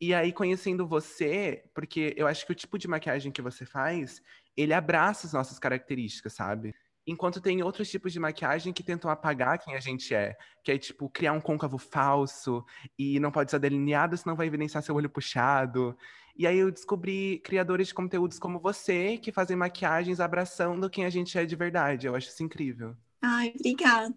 E 0.00 0.14
aí, 0.14 0.32
conhecendo 0.32 0.86
você, 0.86 1.64
porque 1.74 2.14
eu 2.16 2.26
acho 2.26 2.44
que 2.44 2.52
o 2.52 2.54
tipo 2.54 2.78
de 2.78 2.88
maquiagem 2.88 3.32
que 3.32 3.42
você 3.42 3.64
faz, 3.64 4.22
ele 4.56 4.74
abraça 4.74 5.26
as 5.26 5.32
nossas 5.32 5.58
características, 5.58 6.32
sabe? 6.32 6.74
Enquanto 7.06 7.40
tem 7.40 7.62
outros 7.62 7.88
tipos 7.88 8.12
de 8.12 8.18
maquiagem 8.18 8.72
que 8.72 8.82
tentam 8.82 9.10
apagar 9.10 9.58
quem 9.58 9.74
a 9.74 9.80
gente 9.80 10.14
é. 10.14 10.36
Que 10.64 10.72
é, 10.72 10.78
tipo, 10.78 11.08
criar 11.08 11.32
um 11.32 11.40
côncavo 11.40 11.78
falso 11.78 12.64
e 12.98 13.20
não 13.20 13.30
pode 13.30 13.50
ser 13.50 13.60
delineado, 13.60 14.16
senão 14.16 14.34
vai 14.34 14.46
evidenciar 14.46 14.82
seu 14.82 14.94
olho 14.94 15.08
puxado. 15.08 15.96
E 16.36 16.46
aí 16.46 16.58
eu 16.58 16.70
descobri 16.70 17.40
criadores 17.44 17.88
de 17.88 17.94
conteúdos 17.94 18.38
como 18.38 18.58
você, 18.58 19.16
que 19.18 19.32
fazem 19.32 19.56
maquiagens 19.56 20.20
abraçando 20.20 20.90
quem 20.90 21.04
a 21.04 21.10
gente 21.10 21.38
é 21.38 21.46
de 21.46 21.56
verdade. 21.56 22.06
Eu 22.06 22.14
acho 22.14 22.28
isso 22.28 22.42
incrível. 22.42 22.96
Ai, 23.22 23.52
obrigada. 23.54 24.16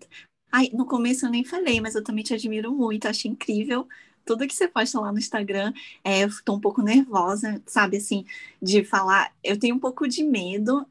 Ai, 0.52 0.70
no 0.74 0.86
começo 0.86 1.26
eu 1.26 1.30
nem 1.30 1.46
falei, 1.46 1.80
mas 1.80 1.94
eu 1.96 2.04
também 2.04 2.24
te 2.24 2.34
admiro 2.34 2.74
muito, 2.74 3.08
acho 3.08 3.28
incrível 3.28 3.88
tudo 4.30 4.48
que 4.48 4.54
você 4.54 4.68
posta 4.68 5.00
lá 5.00 5.12
no 5.12 5.18
Instagram. 5.18 5.74
É, 6.04 6.24
eu 6.24 6.30
tô 6.46 6.54
um 6.54 6.60
pouco 6.60 6.84
nervosa, 6.84 7.62
sabe, 7.66 7.98
assim, 7.98 8.26
de 8.62 8.84
falar. 8.84 9.34
Eu 9.44 9.58
tenho 9.58 9.76
um 9.76 9.80
pouco 9.80 10.08
de 10.08 10.24
medo. 10.24 10.86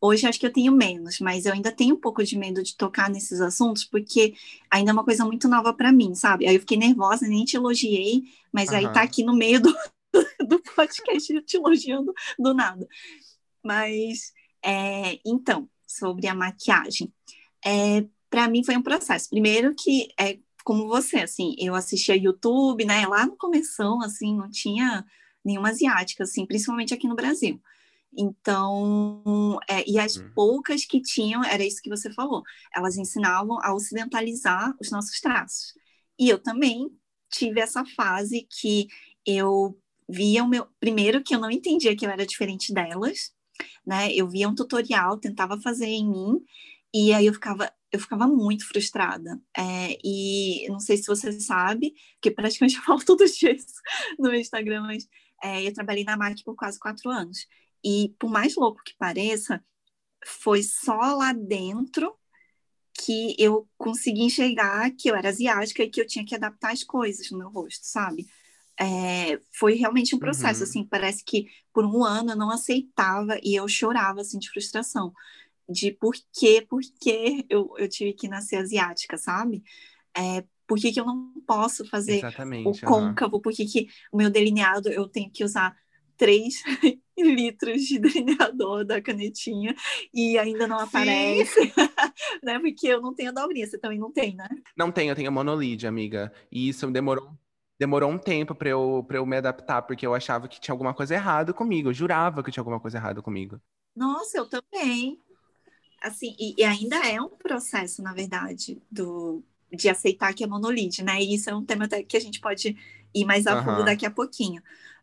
Hoje 0.00 0.26
acho 0.26 0.38
que 0.38 0.46
eu 0.46 0.52
tenho 0.52 0.72
menos, 0.72 1.18
mas 1.18 1.44
eu 1.44 1.52
ainda 1.52 1.72
tenho 1.72 1.96
um 1.96 2.00
pouco 2.00 2.22
de 2.22 2.38
medo 2.38 2.62
de 2.62 2.76
tocar 2.76 3.10
nesses 3.10 3.40
assuntos, 3.40 3.84
porque 3.84 4.34
ainda 4.70 4.90
é 4.90 4.92
uma 4.92 5.04
coisa 5.04 5.24
muito 5.24 5.48
nova 5.48 5.72
para 5.74 5.90
mim, 5.90 6.14
sabe? 6.14 6.46
Aí 6.46 6.54
eu 6.54 6.60
fiquei 6.60 6.76
nervosa, 6.76 7.26
nem 7.26 7.44
te 7.44 7.56
elogiei, 7.56 8.22
mas 8.52 8.68
uhum. 8.68 8.76
aí 8.76 8.92
tá 8.92 9.02
aqui 9.02 9.24
no 9.24 9.34
meio 9.34 9.60
do, 9.60 9.74
do 10.46 10.60
podcast 10.60 11.42
te 11.42 11.56
elogiando 11.56 12.12
do 12.38 12.54
nada. 12.54 12.86
Mas, 13.64 14.32
é, 14.64 15.18
então, 15.26 15.68
sobre 15.86 16.28
a 16.28 16.34
maquiagem. 16.34 17.12
É, 17.64 18.04
para 18.30 18.48
mim 18.48 18.62
foi 18.62 18.76
um 18.76 18.82
processo. 18.82 19.28
Primeiro 19.28 19.74
que, 19.74 20.08
é 20.18 20.38
como 20.64 20.86
você, 20.86 21.20
assim, 21.20 21.56
eu 21.58 21.74
assistia 21.74 22.14
YouTube, 22.14 22.84
né, 22.84 23.06
lá 23.06 23.26
no 23.26 23.36
começo, 23.36 23.82
assim, 24.04 24.36
não 24.36 24.50
tinha 24.50 25.04
nenhuma 25.44 25.70
asiática, 25.70 26.24
assim, 26.24 26.44
principalmente 26.44 26.92
aqui 26.92 27.08
no 27.08 27.16
Brasil. 27.16 27.60
Então, 28.16 29.58
é, 29.68 29.88
e 29.88 29.98
as 29.98 30.16
uhum. 30.16 30.30
poucas 30.34 30.84
que 30.84 31.00
tinham, 31.00 31.44
era 31.44 31.64
isso 31.64 31.82
que 31.82 31.90
você 31.90 32.12
falou, 32.12 32.42
elas 32.74 32.96
ensinavam 32.96 33.58
a 33.62 33.74
ocidentalizar 33.74 34.74
os 34.80 34.90
nossos 34.90 35.20
traços. 35.20 35.74
E 36.18 36.28
eu 36.28 36.38
também 36.38 36.90
tive 37.30 37.60
essa 37.60 37.84
fase 37.84 38.46
que 38.50 38.88
eu 39.24 39.78
via 40.08 40.42
o 40.42 40.48
meu. 40.48 40.66
Primeiro, 40.80 41.22
que 41.22 41.34
eu 41.34 41.40
não 41.40 41.50
entendia 41.50 41.96
que 41.96 42.06
eu 42.06 42.10
era 42.10 42.26
diferente 42.26 42.72
delas, 42.72 43.32
né? 43.86 44.12
Eu 44.12 44.28
via 44.28 44.48
um 44.48 44.54
tutorial, 44.54 45.18
tentava 45.18 45.60
fazer 45.60 45.86
em 45.86 46.08
mim, 46.08 46.40
e 46.94 47.12
aí 47.12 47.26
eu 47.26 47.34
ficava, 47.34 47.70
eu 47.92 48.00
ficava 48.00 48.26
muito 48.26 48.66
frustrada. 48.66 49.40
É, 49.56 49.98
e 50.02 50.66
não 50.68 50.80
sei 50.80 50.96
se 50.96 51.06
você 51.06 51.32
sabe, 51.40 51.94
que 52.20 52.30
praticamente 52.30 52.76
eu 52.76 52.82
falo 52.82 53.00
todo 53.04 53.24
dia 53.26 53.54
isso 53.54 53.80
no 54.18 54.30
meu 54.30 54.40
Instagram, 54.40 54.82
mas 54.82 55.06
é, 55.42 55.66
eu 55.66 55.72
trabalhei 55.72 56.04
na 56.04 56.16
MAC 56.16 56.42
por 56.44 56.56
quase 56.56 56.78
quatro 56.78 57.10
anos. 57.10 57.46
E 57.84 58.14
por 58.18 58.30
mais 58.30 58.56
louco 58.56 58.82
que 58.84 58.96
pareça, 58.96 59.62
foi 60.24 60.62
só 60.62 61.14
lá 61.14 61.32
dentro 61.32 62.14
que 62.92 63.36
eu 63.38 63.68
consegui 63.76 64.22
enxergar 64.22 64.90
que 64.90 65.08
eu 65.08 65.14
era 65.14 65.28
asiática 65.28 65.82
e 65.84 65.90
que 65.90 66.00
eu 66.00 66.06
tinha 66.06 66.24
que 66.24 66.34
adaptar 66.34 66.72
as 66.72 66.82
coisas 66.82 67.30
no 67.30 67.38
meu 67.38 67.48
rosto, 67.48 67.84
sabe? 67.84 68.26
É, 68.80 69.40
foi 69.52 69.74
realmente 69.74 70.14
um 70.14 70.18
processo, 70.18 70.60
uhum. 70.60 70.68
assim, 70.68 70.84
parece 70.84 71.24
que 71.24 71.46
por 71.72 71.84
um 71.84 72.04
ano 72.04 72.32
eu 72.32 72.36
não 72.36 72.50
aceitava 72.50 73.38
e 73.42 73.54
eu 73.54 73.68
chorava, 73.68 74.20
assim, 74.20 74.38
de 74.38 74.50
frustração, 74.50 75.12
de 75.68 75.92
por 75.92 76.14
quê, 76.32 76.64
por 76.68 76.80
que 77.00 77.44
eu, 77.48 77.72
eu 77.76 77.88
tive 77.88 78.12
que 78.12 78.28
nascer 78.28 78.56
asiática, 78.56 79.16
sabe? 79.16 79.62
É, 80.16 80.44
por 80.66 80.78
que, 80.78 80.92
que 80.92 81.00
eu 81.00 81.06
não 81.06 81.32
posso 81.46 81.84
fazer 81.86 82.18
Exatamente, 82.18 82.68
o 82.68 82.86
côncavo, 82.86 83.36
uhum. 83.36 83.42
por 83.42 83.52
que, 83.52 83.64
que 83.64 83.88
o 84.12 84.16
meu 84.16 84.30
delineado 84.30 84.88
eu 84.88 85.08
tenho 85.08 85.30
que 85.30 85.44
usar 85.44 85.76
3 86.18 86.62
litros 87.16 87.82
de 87.82 87.98
delineador 87.98 88.84
da 88.84 89.00
canetinha 89.00 89.74
e 90.12 90.36
ainda 90.38 90.66
não 90.66 90.78
aparece, 90.78 91.72
né? 92.42 92.58
Porque 92.58 92.88
eu 92.88 93.00
não 93.00 93.14
tenho 93.14 93.30
a 93.30 93.32
dobrinha, 93.32 93.66
você 93.66 93.78
também 93.78 93.98
não 93.98 94.12
tem, 94.12 94.34
né? 94.34 94.48
Não 94.76 94.92
tenho, 94.92 95.12
eu 95.12 95.16
tenho 95.16 95.32
monolide, 95.32 95.86
amiga. 95.86 96.32
E 96.52 96.68
isso 96.68 96.90
demorou 96.90 97.32
demorou 97.78 98.10
um 98.10 98.18
tempo 98.18 98.54
para 98.56 98.70
eu, 98.70 99.04
pra 99.06 99.18
eu 99.18 99.24
me 99.24 99.36
adaptar, 99.36 99.82
porque 99.82 100.04
eu 100.04 100.12
achava 100.12 100.48
que 100.48 100.60
tinha 100.60 100.72
alguma 100.72 100.92
coisa 100.92 101.14
errada 101.14 101.52
comigo. 101.52 101.88
Eu 101.88 101.94
jurava 101.94 102.42
que 102.42 102.50
tinha 102.50 102.60
alguma 102.60 102.80
coisa 102.80 102.98
errada 102.98 103.22
comigo. 103.22 103.60
Nossa, 103.94 104.38
eu 104.38 104.46
também. 104.46 105.20
Assim, 106.02 106.34
e, 106.38 106.54
e 106.58 106.64
ainda 106.64 106.96
é 107.06 107.20
um 107.20 107.28
processo, 107.28 108.02
na 108.02 108.12
verdade, 108.12 108.82
do, 108.90 109.44
de 109.72 109.88
aceitar 109.88 110.34
que 110.34 110.42
é 110.42 110.46
monolide, 110.46 111.04
né? 111.04 111.20
E 111.20 111.34
isso 111.34 111.48
é 111.48 111.54
um 111.54 111.64
tema 111.64 111.84
até 111.84 112.02
que 112.02 112.16
a 112.16 112.20
gente 112.20 112.40
pode 112.40 112.76
ir 113.14 113.24
mais 113.24 113.46
a 113.46 113.62
fundo 113.62 113.80
uhum. 113.80 113.84
daqui 113.84 114.04
a 114.04 114.10
pouquinho. 114.10 114.60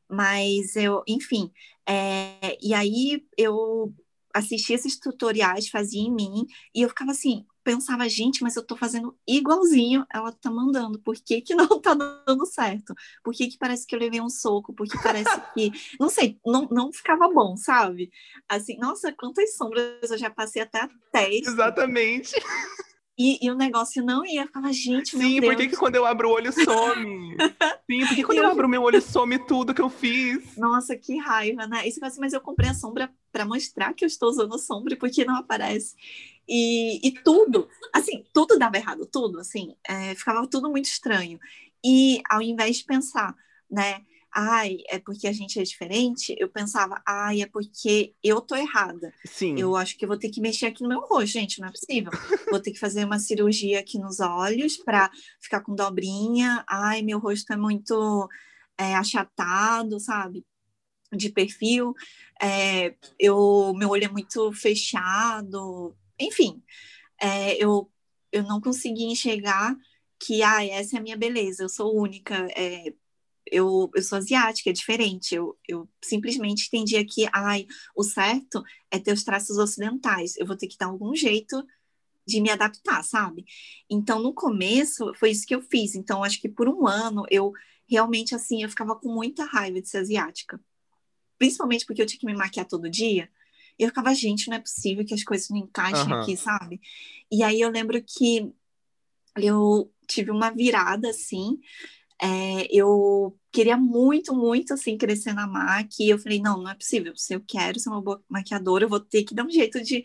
Mas 0.09 0.75
eu, 0.75 1.03
enfim, 1.07 1.51
é, 1.87 2.57
e 2.61 2.73
aí 2.73 3.25
eu 3.37 3.93
assisti 4.33 4.73
esses 4.73 4.99
tutoriais, 4.99 5.69
fazia 5.69 6.01
em 6.01 6.13
mim, 6.13 6.45
e 6.73 6.81
eu 6.81 6.89
ficava 6.89 7.11
assim, 7.11 7.45
pensava, 7.63 8.07
gente, 8.07 8.43
mas 8.43 8.55
eu 8.55 8.63
tô 8.63 8.75
fazendo 8.75 9.17
igualzinho 9.27 10.05
ela 10.13 10.31
tá 10.31 10.51
mandando, 10.51 10.99
por 10.99 11.15
que 11.15 11.41
que 11.41 11.55
não 11.55 11.81
tá 11.81 11.93
dando 11.93 12.45
certo? 12.45 12.93
Por 13.23 13.33
que 13.33 13.47
que 13.47 13.57
parece 13.57 13.87
que 13.87 13.95
eu 13.95 13.99
levei 13.99 14.21
um 14.21 14.29
soco? 14.29 14.73
Por 14.73 14.87
que 14.87 15.01
parece 15.01 15.41
que, 15.53 15.71
não 15.99 16.09
sei, 16.09 16.39
não, 16.45 16.67
não 16.69 16.93
ficava 16.93 17.27
bom, 17.27 17.57
sabe? 17.57 18.11
Assim, 18.47 18.77
nossa, 18.77 19.11
quantas 19.13 19.55
sombras 19.55 20.11
eu 20.11 20.17
já 20.17 20.29
passei 20.29 20.61
até 20.61 20.81
a. 20.81 20.89
Exatamente. 21.15 22.33
E, 23.17 23.45
e, 23.45 23.49
o 23.49 23.55
negócio 23.55 24.03
não 24.03 24.25
ia. 24.25 24.41
Eu 24.41 24.47
ficava, 24.47 24.73
gente, 24.73 25.15
meu 25.15 25.27
Sim, 25.27 25.39
Deus. 25.39 25.53
por 25.53 25.61
que, 25.61 25.69
que 25.69 25.77
quando 25.77 25.95
eu 25.95 26.05
abro 26.05 26.29
o 26.29 26.33
olho 26.33 26.51
some? 26.51 27.37
Sim, 27.89 28.05
por 28.07 28.15
que 28.15 28.23
quando 28.23 28.39
eu... 28.39 28.43
eu 28.43 28.51
abro 28.51 28.67
o 28.67 28.69
meu 28.69 28.83
olho 28.83 29.01
some 29.01 29.39
tudo 29.39 29.73
que 29.73 29.81
eu 29.81 29.89
fiz? 29.89 30.57
Nossa, 30.57 30.97
que 30.97 31.17
raiva, 31.17 31.65
né? 31.65 31.87
Isso 31.87 32.03
assim, 32.03 32.19
mas 32.19 32.33
eu 32.33 32.41
comprei 32.41 32.69
a 32.69 32.73
sombra 32.73 33.09
para 33.31 33.45
mostrar 33.45 33.93
que 33.93 34.03
eu 34.03 34.07
estou 34.07 34.29
usando 34.29 34.59
sombra, 34.59 34.97
porque 34.97 35.23
não 35.23 35.37
aparece. 35.37 35.95
E, 36.47 37.07
e 37.07 37.11
tudo, 37.23 37.67
assim, 37.93 38.25
tudo 38.33 38.59
dava 38.59 38.77
errado, 38.77 39.05
tudo, 39.05 39.39
assim, 39.39 39.75
é, 39.87 40.13
ficava 40.13 40.45
tudo 40.47 40.69
muito 40.69 40.85
estranho. 40.85 41.39
E 41.83 42.21
ao 42.29 42.41
invés 42.41 42.77
de 42.77 42.83
pensar, 42.83 43.33
né, 43.69 44.01
ai, 44.35 44.79
é 44.89 44.99
porque 44.99 45.27
a 45.27 45.31
gente 45.31 45.57
é 45.57 45.63
diferente, 45.63 46.35
eu 46.37 46.49
pensava, 46.49 47.01
ai, 47.07 47.41
é 47.41 47.45
porque 47.47 48.13
eu 48.21 48.41
tô 48.41 48.53
errada. 48.53 49.13
Sim. 49.23 49.57
Eu 49.57 49.77
acho 49.77 49.97
que 49.97 50.03
eu 50.03 50.09
vou 50.09 50.19
ter 50.19 50.29
que 50.29 50.41
mexer 50.41 50.65
aqui 50.65 50.83
no 50.83 50.89
meu 50.89 50.99
rosto, 50.99 51.27
gente, 51.27 51.61
não 51.61 51.69
é 51.69 51.71
possível. 51.71 52.11
vou 52.51 52.59
ter 52.59 52.71
que 52.71 52.79
fazer 52.79 53.05
uma 53.05 53.17
cirurgia 53.17 53.79
aqui 53.79 53.97
nos 53.97 54.19
olhos 54.19 54.75
para 54.75 55.09
ficar 55.39 55.61
com 55.61 55.73
dobrinha. 55.73 56.65
Ai, 56.67 57.01
meu 57.01 57.17
rosto 57.17 57.53
é 57.53 57.55
muito 57.55 58.29
é, 58.77 58.93
achatado, 58.95 60.01
sabe? 60.01 60.45
De 61.13 61.29
perfil. 61.29 61.93
É, 62.41 62.93
eu, 63.17 63.73
meu 63.77 63.89
olho 63.89 64.03
é 64.03 64.09
muito 64.09 64.51
fechado. 64.51 65.95
Enfim, 66.19 66.61
é, 67.21 67.55
eu, 67.55 67.89
eu 68.33 68.43
não 68.43 68.59
consegui 68.59 69.05
enxergar 69.05 69.77
que, 70.19 70.43
ah, 70.43 70.65
essa 70.65 70.97
é 70.97 70.99
a 70.99 71.01
minha 71.01 71.15
beleza, 71.15 71.63
eu 71.63 71.69
sou 71.69 71.95
única. 71.95 72.35
É, 72.53 72.93
eu, 73.51 73.91
eu 73.93 74.01
sou 74.01 74.17
asiática, 74.17 74.69
é 74.69 74.73
diferente. 74.73 75.35
Eu, 75.35 75.57
eu 75.67 75.87
simplesmente 76.03 76.67
entendia 76.67 77.05
que, 77.05 77.27
ai, 77.31 77.67
o 77.95 78.03
certo 78.03 78.63
é 78.89 78.99
ter 78.99 79.13
os 79.13 79.23
traços 79.23 79.57
ocidentais. 79.57 80.35
Eu 80.37 80.45
vou 80.45 80.55
ter 80.55 80.67
que 80.67 80.77
dar 80.77 80.87
algum 80.87 81.15
jeito 81.15 81.63
de 82.27 82.41
me 82.41 82.49
adaptar, 82.49 83.03
sabe? 83.03 83.45
Então, 83.89 84.21
no 84.21 84.33
começo, 84.33 85.13
foi 85.15 85.31
isso 85.31 85.45
que 85.45 85.53
eu 85.53 85.61
fiz. 85.61 85.95
Então, 85.95 86.23
acho 86.23 86.41
que 86.41 86.49
por 86.49 86.67
um 86.67 86.87
ano, 86.87 87.23
eu 87.29 87.53
realmente, 87.87 88.33
assim, 88.33 88.63
eu 88.63 88.69
ficava 88.69 88.95
com 88.95 89.13
muita 89.13 89.45
raiva 89.45 89.79
de 89.79 89.87
ser 89.87 89.99
asiática. 89.99 90.59
Principalmente 91.37 91.85
porque 91.85 92.01
eu 92.01 92.05
tinha 92.05 92.19
que 92.19 92.25
me 92.25 92.35
maquiar 92.35 92.67
todo 92.67 92.89
dia. 92.89 93.29
E 93.77 93.83
eu 93.83 93.89
ficava, 93.89 94.13
gente, 94.15 94.47
não 94.47 94.57
é 94.57 94.59
possível 94.59 95.05
que 95.05 95.13
as 95.13 95.23
coisas 95.23 95.49
não 95.49 95.57
encaixem 95.57 96.11
uhum. 96.11 96.21
aqui, 96.21 96.35
sabe? 96.35 96.81
E 97.31 97.43
aí 97.43 97.61
eu 97.61 97.69
lembro 97.69 98.01
que 98.01 98.51
eu 99.37 99.91
tive 100.07 100.31
uma 100.31 100.49
virada, 100.49 101.09
assim, 101.09 101.59
é, 102.25 102.67
eu 102.71 103.37
queria 103.51 103.77
muito, 103.77 104.35
muito, 104.35 104.73
assim, 104.73 104.97
crescer 104.97 105.33
na 105.33 105.47
MAC, 105.47 105.99
e 105.99 106.09
eu 106.09 106.19
falei, 106.19 106.39
não, 106.41 106.61
não 106.61 106.69
é 106.69 106.75
possível, 106.75 107.15
se 107.15 107.33
eu 107.33 107.41
quero 107.47 107.79
ser 107.79 107.89
uma 107.89 108.01
boa 108.01 108.23
maquiadora, 108.29 108.83
eu 108.83 108.89
vou 108.89 108.99
ter 108.99 109.23
que 109.23 109.35
dar 109.35 109.45
um 109.45 109.49
jeito 109.49 109.81
de, 109.81 110.03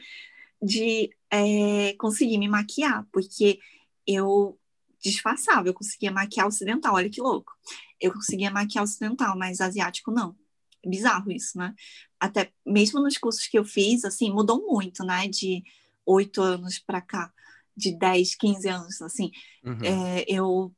de 0.62 1.10
é, 1.30 1.94
conseguir 1.94 2.38
me 2.38 2.48
maquiar, 2.48 3.06
porque 3.12 3.58
eu 4.06 4.58
disfarçava, 5.02 5.68
eu 5.68 5.74
conseguia 5.74 6.10
maquiar 6.12 6.46
ocidental, 6.46 6.94
olha 6.94 7.10
que 7.10 7.20
louco. 7.20 7.52
Eu 8.00 8.12
conseguia 8.12 8.50
maquiar 8.50 8.84
ocidental, 8.84 9.36
mas 9.36 9.60
asiático 9.60 10.10
não. 10.10 10.36
É 10.84 10.88
bizarro 10.88 11.30
isso, 11.32 11.58
né? 11.58 11.74
Até 12.18 12.52
mesmo 12.66 13.00
nos 13.00 13.16
cursos 13.16 13.46
que 13.46 13.58
eu 13.58 13.64
fiz, 13.64 14.04
assim, 14.04 14.30
mudou 14.30 14.60
muito, 14.66 15.04
né? 15.04 15.26
De 15.26 15.62
oito 16.04 16.42
anos 16.42 16.78
para 16.78 17.00
cá, 17.00 17.32
de 17.76 17.92
10, 17.92 18.34
15 18.34 18.68
anos, 18.68 19.02
assim. 19.02 19.30
Uhum. 19.64 19.80
É, 19.82 20.24
eu 20.26 20.74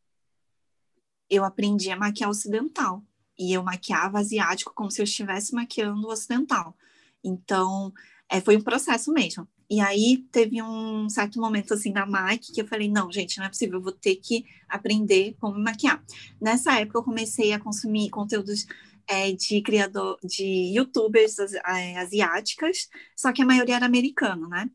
eu 1.33 1.45
aprendi 1.45 1.91
a 1.91 1.97
maquiar 1.97 2.29
ocidental. 2.29 3.03
E 3.39 3.55
eu 3.55 3.63
maquiava 3.63 4.19
asiático 4.19 4.75
como 4.75 4.91
se 4.91 5.01
eu 5.01 5.05
estivesse 5.05 5.55
maquiando 5.55 6.07
ocidental. 6.09 6.77
Então, 7.25 7.93
é, 8.29 8.41
foi 8.41 8.57
um 8.59 8.61
processo 8.61 9.11
mesmo. 9.11 9.49
E 9.69 9.81
aí 9.81 10.19
teve 10.31 10.63
um 10.63 11.09
certo 11.09 11.41
momento 11.41 11.73
assim 11.73 11.91
da 11.91 12.05
MAC 12.05 12.53
que 12.53 12.61
eu 12.61 12.69
falei, 12.69 12.91
não, 12.91 13.11
gente, 13.11 13.39
não 13.39 13.47
é 13.47 13.49
possível, 13.49 13.79
eu 13.79 13.83
vou 13.83 13.93
ter 13.93 14.17
que 14.17 14.45
aprender 14.69 15.35
como 15.41 15.59
maquiar. 15.59 16.05
Nessa 16.39 16.79
época 16.79 16.99
eu 16.99 17.03
comecei 17.03 17.55
a 17.55 17.59
consumir 17.59 18.11
conteúdos 18.11 18.67
é, 19.09 19.33
de 19.33 19.63
criador, 19.63 20.19
de 20.23 20.45
youtubers 20.77 21.39
é, 21.39 21.97
asiáticas, 21.99 22.91
só 23.17 23.33
que 23.33 23.41
a 23.41 23.47
maioria 23.47 23.77
era 23.77 23.87
americano, 23.87 24.47
né? 24.47 24.71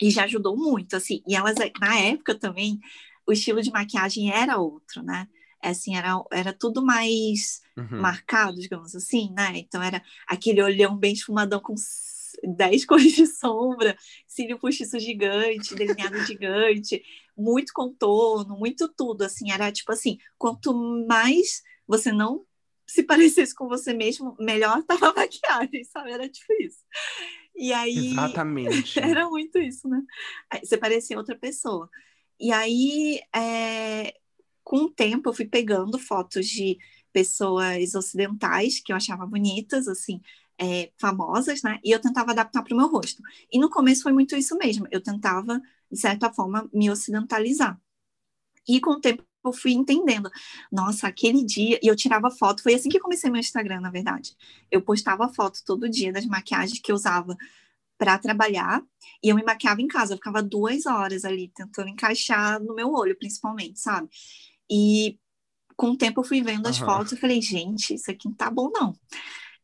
E 0.00 0.10
já 0.10 0.24
ajudou 0.24 0.56
muito, 0.56 0.96
assim. 0.96 1.22
E 1.28 1.34
elas, 1.36 1.56
na 1.78 1.98
época 2.00 2.34
também, 2.34 2.80
o 3.26 3.32
estilo 3.32 3.60
de 3.60 3.70
maquiagem 3.70 4.32
era 4.32 4.56
outro, 4.56 5.02
né? 5.02 5.28
É 5.62 5.68
assim, 5.70 5.96
era, 5.96 6.22
era 6.32 6.52
tudo 6.52 6.84
mais 6.84 7.60
uhum. 7.76 8.00
marcado, 8.00 8.58
digamos 8.58 8.94
assim, 8.94 9.32
né? 9.32 9.52
Então 9.56 9.82
era 9.82 10.02
aquele 10.26 10.62
olhão 10.62 10.96
bem 10.96 11.12
esfumadão 11.12 11.60
com 11.60 11.74
10 12.42 12.84
cores 12.86 13.12
de 13.12 13.26
sombra, 13.26 13.96
cílio 14.26 14.58
postiço 14.58 14.98
gigante, 14.98 15.74
delineado 15.74 16.18
gigante, 16.24 17.02
muito 17.36 17.72
contorno, 17.72 18.56
muito 18.58 18.88
tudo, 18.88 19.22
assim, 19.22 19.50
era 19.50 19.70
tipo 19.70 19.92
assim, 19.92 20.18
quanto 20.36 20.74
mais 21.06 21.62
você 21.86 22.12
não 22.12 22.44
se 22.86 23.02
parecesse 23.04 23.54
com 23.54 23.68
você 23.68 23.94
mesmo, 23.94 24.36
melhor 24.38 24.82
tava 24.84 25.08
a 25.08 25.14
maquiagem, 25.14 25.84
sabe? 25.84 26.12
Era 26.12 26.28
tipo 26.28 26.52
isso. 26.60 26.78
E 27.54 27.72
aí. 27.72 28.12
Exatamente. 28.12 28.98
Era 28.98 29.28
muito 29.28 29.58
isso, 29.58 29.88
né? 29.88 30.02
Você 30.62 30.76
parecia 30.76 31.18
outra 31.18 31.36
pessoa. 31.36 31.88
E 32.40 32.52
aí, 32.52 33.20
é, 33.34 34.14
com 34.72 34.84
o 34.84 34.90
tempo, 34.90 35.28
eu 35.28 35.34
fui 35.34 35.44
pegando 35.44 35.98
fotos 35.98 36.46
de 36.48 36.78
pessoas 37.12 37.94
ocidentais 37.94 38.80
que 38.80 38.90
eu 38.90 38.96
achava 38.96 39.26
bonitas, 39.26 39.86
assim, 39.86 40.18
é, 40.58 40.90
famosas, 40.98 41.62
né? 41.62 41.78
E 41.84 41.90
eu 41.90 42.00
tentava 42.00 42.30
adaptar 42.30 42.62
para 42.62 42.72
o 42.72 42.76
meu 42.78 42.88
rosto. 42.88 43.22
E 43.52 43.58
no 43.58 43.68
começo 43.68 44.02
foi 44.02 44.14
muito 44.14 44.34
isso 44.34 44.56
mesmo. 44.56 44.88
Eu 44.90 45.02
tentava, 45.02 45.60
de 45.90 45.98
certa 46.00 46.32
forma, 46.32 46.70
me 46.72 46.90
ocidentalizar. 46.90 47.78
E 48.66 48.80
com 48.80 48.92
o 48.92 49.00
tempo 49.00 49.22
eu 49.44 49.52
fui 49.52 49.72
entendendo. 49.72 50.30
Nossa, 50.72 51.06
aquele 51.06 51.44
dia. 51.44 51.78
E 51.82 51.86
eu 51.86 51.94
tirava 51.94 52.30
foto. 52.30 52.62
Foi 52.62 52.72
assim 52.72 52.88
que 52.88 52.98
comecei 52.98 53.30
meu 53.30 53.40
Instagram, 53.40 53.80
na 53.82 53.90
verdade. 53.90 54.34
Eu 54.70 54.80
postava 54.80 55.28
foto 55.28 55.60
todo 55.66 55.86
dia 55.86 56.14
das 56.14 56.24
maquiagens 56.24 56.80
que 56.80 56.90
eu 56.90 56.96
usava 56.96 57.36
para 57.98 58.18
trabalhar. 58.18 58.82
E 59.22 59.28
eu 59.28 59.36
me 59.36 59.44
maquiava 59.44 59.82
em 59.82 59.86
casa. 59.88 60.14
Eu 60.14 60.16
ficava 60.16 60.42
duas 60.42 60.86
horas 60.86 61.26
ali 61.26 61.48
tentando 61.54 61.90
encaixar 61.90 62.58
no 62.58 62.74
meu 62.74 62.90
olho, 62.90 63.18
principalmente, 63.18 63.78
sabe? 63.78 64.08
E 64.72 65.18
com 65.76 65.90
o 65.90 65.96
tempo 65.96 66.20
eu 66.20 66.24
fui 66.24 66.40
vendo 66.40 66.66
as 66.66 66.80
uhum. 66.80 66.86
fotos 66.86 67.12
e 67.12 67.16
falei, 67.16 67.42
gente, 67.42 67.94
isso 67.94 68.10
aqui 68.10 68.26
não 68.26 68.34
tá 68.34 68.50
bom, 68.50 68.70
não. 68.72 68.96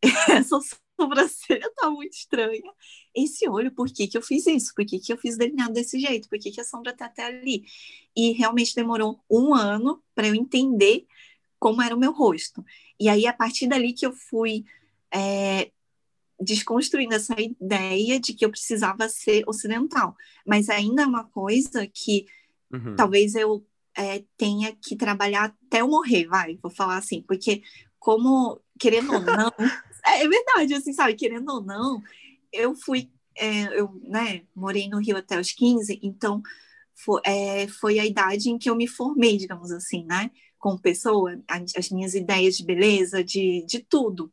Essa 0.29 0.59
sobrancelha 1.01 1.73
tá 1.77 1.89
muito 1.89 2.13
estranha. 2.13 2.71
Esse 3.15 3.49
olho, 3.49 3.73
por 3.73 3.89
que, 3.89 4.07
que 4.07 4.19
eu 4.19 4.23
fiz 4.23 4.47
isso? 4.47 4.75
Por 4.75 4.85
que, 4.85 4.99
que 4.99 5.11
eu 5.11 5.17
fiz 5.17 5.39
delineado 5.39 5.73
desse 5.73 5.99
jeito? 5.99 6.29
Por 6.29 6.39
que, 6.39 6.51
que 6.51 6.61
a 6.61 6.65
sombra 6.65 6.95
tá 6.95 7.07
até 7.07 7.25
ali? 7.25 7.65
E 8.15 8.33
realmente 8.33 8.75
demorou 8.75 9.19
um 9.31 9.55
ano 9.55 10.03
para 10.15 10.29
eu 10.29 10.35
entender 10.35 11.07
como 11.59 11.81
era 11.81 11.95
o 11.97 11.99
meu 11.99 12.13
rosto. 12.13 12.63
E 13.01 13.09
aí, 13.09 13.27
a 13.27 13.33
partir 13.33 13.67
dali 13.67 13.93
que 13.93 14.05
eu 14.07 14.13
fui 14.13 14.65
é, 15.13 15.71
desconstruindo 16.41 17.15
essa 17.15 17.35
ideia 17.41 18.21
de 18.21 18.35
que 18.35 18.45
eu 18.45 18.51
precisava 18.51 19.09
ser 19.09 19.43
ocidental. 19.47 20.15
Mas 20.47 20.69
ainda 20.69 21.03
é 21.03 21.07
uma 21.07 21.25
coisa 21.25 21.87
que 21.87 22.27
uhum. 22.73 22.95
talvez 22.95 23.35
eu 23.35 23.65
é, 23.99 24.25
tenha 24.37 24.73
que 24.77 24.95
trabalhar 24.95 25.47
até 25.67 25.81
eu 25.81 25.89
morrer, 25.89 26.27
vai, 26.27 26.57
vou 26.63 26.71
falar 26.71 26.97
assim, 26.97 27.21
porque 27.21 27.63
como, 27.99 28.61
querendo 28.79 29.13
ou 29.13 29.21
não, 29.21 29.53
é, 30.07 30.23
é, 30.23 30.29
verdade, 30.29 30.73
assim, 30.75 30.93
sabe, 30.93 31.15
querendo 31.15 31.51
ou 31.53 31.61
não, 31.61 32.01
eu 32.53 32.77
fui, 32.77 33.11
é, 33.37 33.79
eu, 33.79 34.01
né, 34.05 34.43
morei 34.55 34.89
no 34.89 35.01
Rio 35.01 35.17
até 35.17 35.39
os 35.39 35.51
15, 35.51 35.99
então 36.01 36.41
foi, 36.95 37.21
é, 37.25 37.67
foi 37.67 37.99
a 37.99 38.07
idade 38.07 38.49
em 38.49 38.57
que 38.57 38.71
eu 38.71 38.77
me 38.77 38.87
formei, 38.87 39.37
digamos 39.37 39.73
assim, 39.73 40.05
né, 40.05 40.31
como 40.61 40.81
pessoa, 40.81 41.37
as 41.49 41.91
minhas 41.91 42.15
ideias 42.15 42.57
de 42.57 42.65
beleza, 42.65 43.23
de, 43.23 43.65
de 43.67 43.81
tudo. 43.81 44.33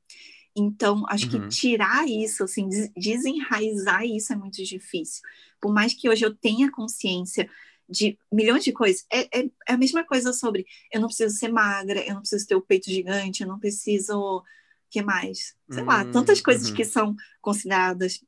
Então, 0.55 1.03
acho 1.09 1.25
uhum. 1.25 1.41
que 1.41 1.47
tirar 1.49 2.07
isso, 2.07 2.43
assim, 2.43 2.69
desenraizar 2.95 4.05
isso 4.05 4.31
é 4.31 4.35
muito 4.35 4.63
difícil. 4.63 5.21
Por 5.59 5.73
mais 5.73 5.93
que 5.93 6.07
hoje 6.07 6.25
eu 6.25 6.33
tenha 6.33 6.71
consciência 6.71 7.49
de 7.87 8.17
milhões 8.31 8.63
de 8.63 8.71
coisas. 8.71 9.05
É, 9.11 9.39
é, 9.39 9.45
é, 9.45 9.73
a 9.73 9.77
mesma 9.77 10.03
coisa 10.03 10.33
sobre 10.33 10.65
eu 10.91 10.99
não 10.99 11.07
preciso 11.07 11.35
ser 11.35 11.49
magra, 11.49 12.05
eu 12.05 12.13
não 12.13 12.21
preciso 12.21 12.47
ter 12.47 12.55
o 12.55 12.61
peito 12.61 12.89
gigante, 12.89 13.43
eu 13.43 13.47
não 13.47 13.59
preciso. 13.59 14.43
que 14.89 15.01
mais? 15.01 15.55
Sei 15.69 15.83
hum, 15.83 15.85
lá, 15.85 16.05
tantas 16.05 16.41
coisas 16.41 16.69
uhum. 16.69 16.75
que 16.75 16.85
são 16.85 17.15
consideradas, 17.41 18.23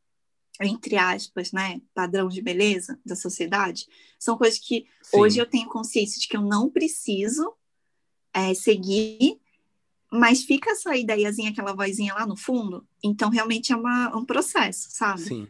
entre 0.62 0.96
aspas, 0.96 1.52
né, 1.52 1.82
padrão 1.94 2.28
de 2.28 2.42
beleza 2.42 3.00
da 3.06 3.16
sociedade, 3.16 3.86
são 4.20 4.38
coisas 4.38 4.60
que 4.60 4.86
Sim. 5.02 5.20
hoje 5.20 5.40
eu 5.40 5.46
tenho 5.46 5.70
consciência 5.70 6.20
de 6.20 6.28
que 6.28 6.36
eu 6.36 6.42
não 6.42 6.70
preciso 6.70 7.54
é, 8.34 8.54
seguir, 8.54 9.40
mas 10.12 10.44
fica 10.44 10.72
essa 10.72 10.96
ideiazinha, 10.96 11.52
aquela 11.52 11.74
vozinha 11.74 12.14
lá 12.14 12.26
no 12.26 12.36
fundo, 12.36 12.88
então 13.04 13.30
realmente 13.30 13.72
é 13.72 13.76
uma, 13.76 14.16
um 14.16 14.26
processo, 14.26 14.88
sabe? 14.92 15.22
Sim 15.22 15.48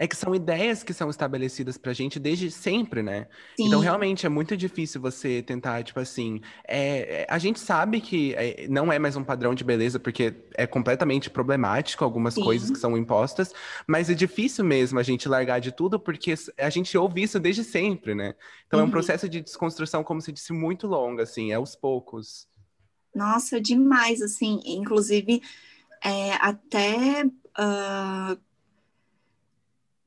é 0.00 0.08
que 0.08 0.16
são 0.16 0.34
ideias 0.34 0.82
que 0.82 0.94
são 0.94 1.10
estabelecidas 1.10 1.76
pra 1.76 1.92
gente 1.92 2.18
desde 2.18 2.50
sempre, 2.50 3.02
né? 3.02 3.26
Sim. 3.54 3.66
Então, 3.66 3.80
realmente, 3.80 4.24
é 4.24 4.30
muito 4.30 4.56
difícil 4.56 4.98
você 4.98 5.42
tentar, 5.42 5.82
tipo 5.82 6.00
assim. 6.00 6.40
É, 6.66 7.20
é, 7.20 7.26
a 7.28 7.36
gente 7.36 7.60
sabe 7.60 8.00
que 8.00 8.32
é, 8.34 8.66
não 8.66 8.90
é 8.90 8.98
mais 8.98 9.14
um 9.14 9.22
padrão 9.22 9.54
de 9.54 9.62
beleza, 9.62 10.00
porque 10.00 10.34
é 10.54 10.66
completamente 10.66 11.28
problemático 11.28 12.02
algumas 12.02 12.32
Sim. 12.32 12.42
coisas 12.42 12.70
que 12.70 12.78
são 12.78 12.96
impostas, 12.96 13.52
mas 13.86 14.08
é 14.08 14.14
difícil 14.14 14.64
mesmo 14.64 14.98
a 14.98 15.02
gente 15.02 15.28
largar 15.28 15.60
de 15.60 15.70
tudo, 15.70 16.00
porque 16.00 16.32
a 16.56 16.70
gente 16.70 16.96
ouve 16.96 17.24
isso 17.24 17.38
desde 17.38 17.62
sempre, 17.62 18.14
né? 18.14 18.34
Então, 18.66 18.78
uhum. 18.78 18.80
é 18.80 18.84
um 18.84 18.86
uhum. 18.86 18.92
processo 18.92 19.28
de 19.28 19.42
desconstrução, 19.42 20.02
como 20.02 20.22
se 20.22 20.32
disse, 20.32 20.54
muito 20.54 20.86
longo, 20.86 21.20
assim, 21.20 21.52
é 21.52 21.56
aos 21.56 21.76
poucos. 21.76 22.48
Nossa, 23.14 23.60
demais, 23.60 24.22
assim, 24.22 24.62
inclusive, 24.64 25.42
é, 26.02 26.32
até. 26.40 27.26
Uh 27.50 28.49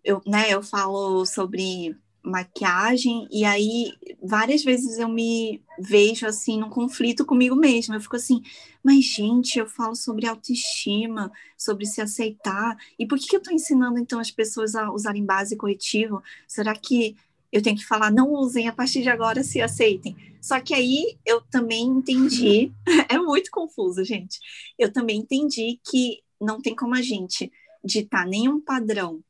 eu, 0.03 0.21
né, 0.25 0.51
eu 0.51 0.61
falo 0.61 1.25
sobre 1.25 1.95
maquiagem 2.23 3.27
e 3.29 3.43
aí 3.43 3.91
várias 4.21 4.63
vezes 4.63 4.97
eu 4.97 5.09
me 5.09 5.61
vejo 5.77 6.25
assim 6.25 6.57
num 6.57 6.69
conflito 6.69 7.25
comigo 7.25 7.55
mesma. 7.55 7.95
Eu 7.95 8.01
fico 8.01 8.15
assim, 8.15 8.41
mas 8.81 9.03
gente, 9.03 9.59
eu 9.59 9.67
falo 9.67 9.95
sobre 9.95 10.25
autoestima, 10.25 11.31
sobre 11.57 11.85
se 11.85 12.01
aceitar. 12.01 12.77
E 12.97 13.05
por 13.05 13.19
que, 13.19 13.35
eu 13.35 13.39
estou 13.39 13.53
ensinando 13.53 13.99
então 13.99 14.19
as 14.19 14.31
pessoas 14.31 14.73
a 14.73 14.91
usarem 14.91 15.25
base 15.25 15.57
corretivo? 15.57 16.23
Será 16.47 16.73
que 16.73 17.15
eu 17.51 17.61
tenho 17.61 17.77
que 17.77 17.85
falar 17.85 18.11
não 18.11 18.31
usem 18.31 18.67
a 18.67 18.73
partir 18.73 19.01
de 19.01 19.09
agora, 19.09 19.43
se 19.43 19.61
aceitem? 19.61 20.15
Só 20.41 20.59
que 20.59 20.73
aí 20.73 21.17
eu 21.25 21.41
também 21.41 21.85
entendi, 21.85 22.71
é 23.09 23.17
muito 23.17 23.51
confuso, 23.51 24.03
gente. 24.03 24.39
Eu 24.79 24.91
também 24.91 25.19
entendi 25.19 25.79
que 25.89 26.21
não 26.39 26.61
tem 26.61 26.75
como 26.75 26.95
a 26.95 27.01
gente 27.01 27.51
ditar 27.83 28.25
nenhum 28.25 28.59
padrão 28.61 29.21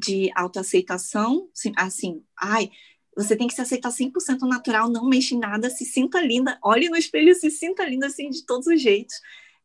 de 0.00 0.30
autoaceitação, 0.34 1.48
assim, 1.76 2.22
ai, 2.40 2.70
você 3.16 3.34
tem 3.34 3.48
que 3.48 3.54
se 3.54 3.62
aceitar 3.62 3.90
100% 3.90 4.40
natural, 4.42 4.90
não 4.90 5.08
mexe 5.08 5.34
em 5.34 5.38
nada, 5.38 5.70
se 5.70 5.86
sinta 5.86 6.20
linda, 6.20 6.58
olhe 6.62 6.88
no 6.90 6.96
espelho, 6.96 7.34
se 7.34 7.50
sinta 7.50 7.84
linda 7.84 8.06
assim 8.06 8.28
de 8.28 8.44
todos 8.44 8.66
os 8.66 8.80
jeitos. 8.80 9.14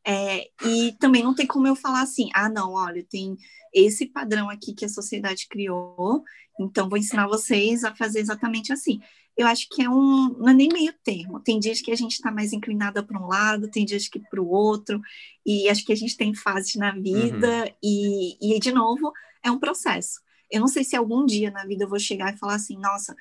É, 0.07 0.49
e 0.65 0.93
também 0.99 1.21
não 1.21 1.35
tem 1.35 1.45
como 1.45 1.67
eu 1.67 1.75
falar 1.75 2.01
assim, 2.01 2.29
ah, 2.33 2.49
não, 2.49 2.73
olha, 2.73 3.05
tem 3.07 3.37
esse 3.73 4.05
padrão 4.05 4.49
aqui 4.49 4.73
que 4.73 4.85
a 4.85 4.89
sociedade 4.89 5.47
criou, 5.47 6.23
então 6.59 6.89
vou 6.89 6.97
ensinar 6.97 7.27
vocês 7.27 7.83
a 7.83 7.93
fazer 7.93 8.19
exatamente 8.19 8.71
assim. 8.71 8.99
Eu 9.37 9.47
acho 9.47 9.67
que 9.69 9.81
é 9.81 9.89
um, 9.89 10.35
não 10.37 10.49
é 10.49 10.53
nem 10.53 10.69
meio 10.69 10.93
termo. 11.03 11.39
Tem 11.39 11.59
dias 11.59 11.81
que 11.81 11.91
a 11.91 11.95
gente 11.95 12.13
está 12.13 12.31
mais 12.31 12.53
inclinada 12.53 13.01
para 13.03 13.19
um 13.19 13.27
lado, 13.27 13.69
tem 13.69 13.85
dias 13.85 14.07
que 14.07 14.19
para 14.19 14.41
o 14.41 14.49
outro, 14.49 15.01
e 15.45 15.69
acho 15.69 15.85
que 15.85 15.93
a 15.93 15.95
gente 15.95 16.17
tem 16.17 16.33
fases 16.33 16.75
na 16.75 16.91
vida, 16.91 17.63
uhum. 17.63 17.73
e, 17.83 18.55
e 18.55 18.59
de 18.59 18.71
novo, 18.71 19.11
é 19.43 19.51
um 19.51 19.59
processo. 19.59 20.19
Eu 20.49 20.59
não 20.59 20.67
sei 20.67 20.83
se 20.83 20.95
algum 20.95 21.25
dia 21.25 21.49
na 21.49 21.65
vida 21.65 21.85
eu 21.85 21.89
vou 21.89 21.99
chegar 21.99 22.33
e 22.33 22.37
falar 22.37 22.55
assim, 22.55 22.77
nossa, 22.77 23.15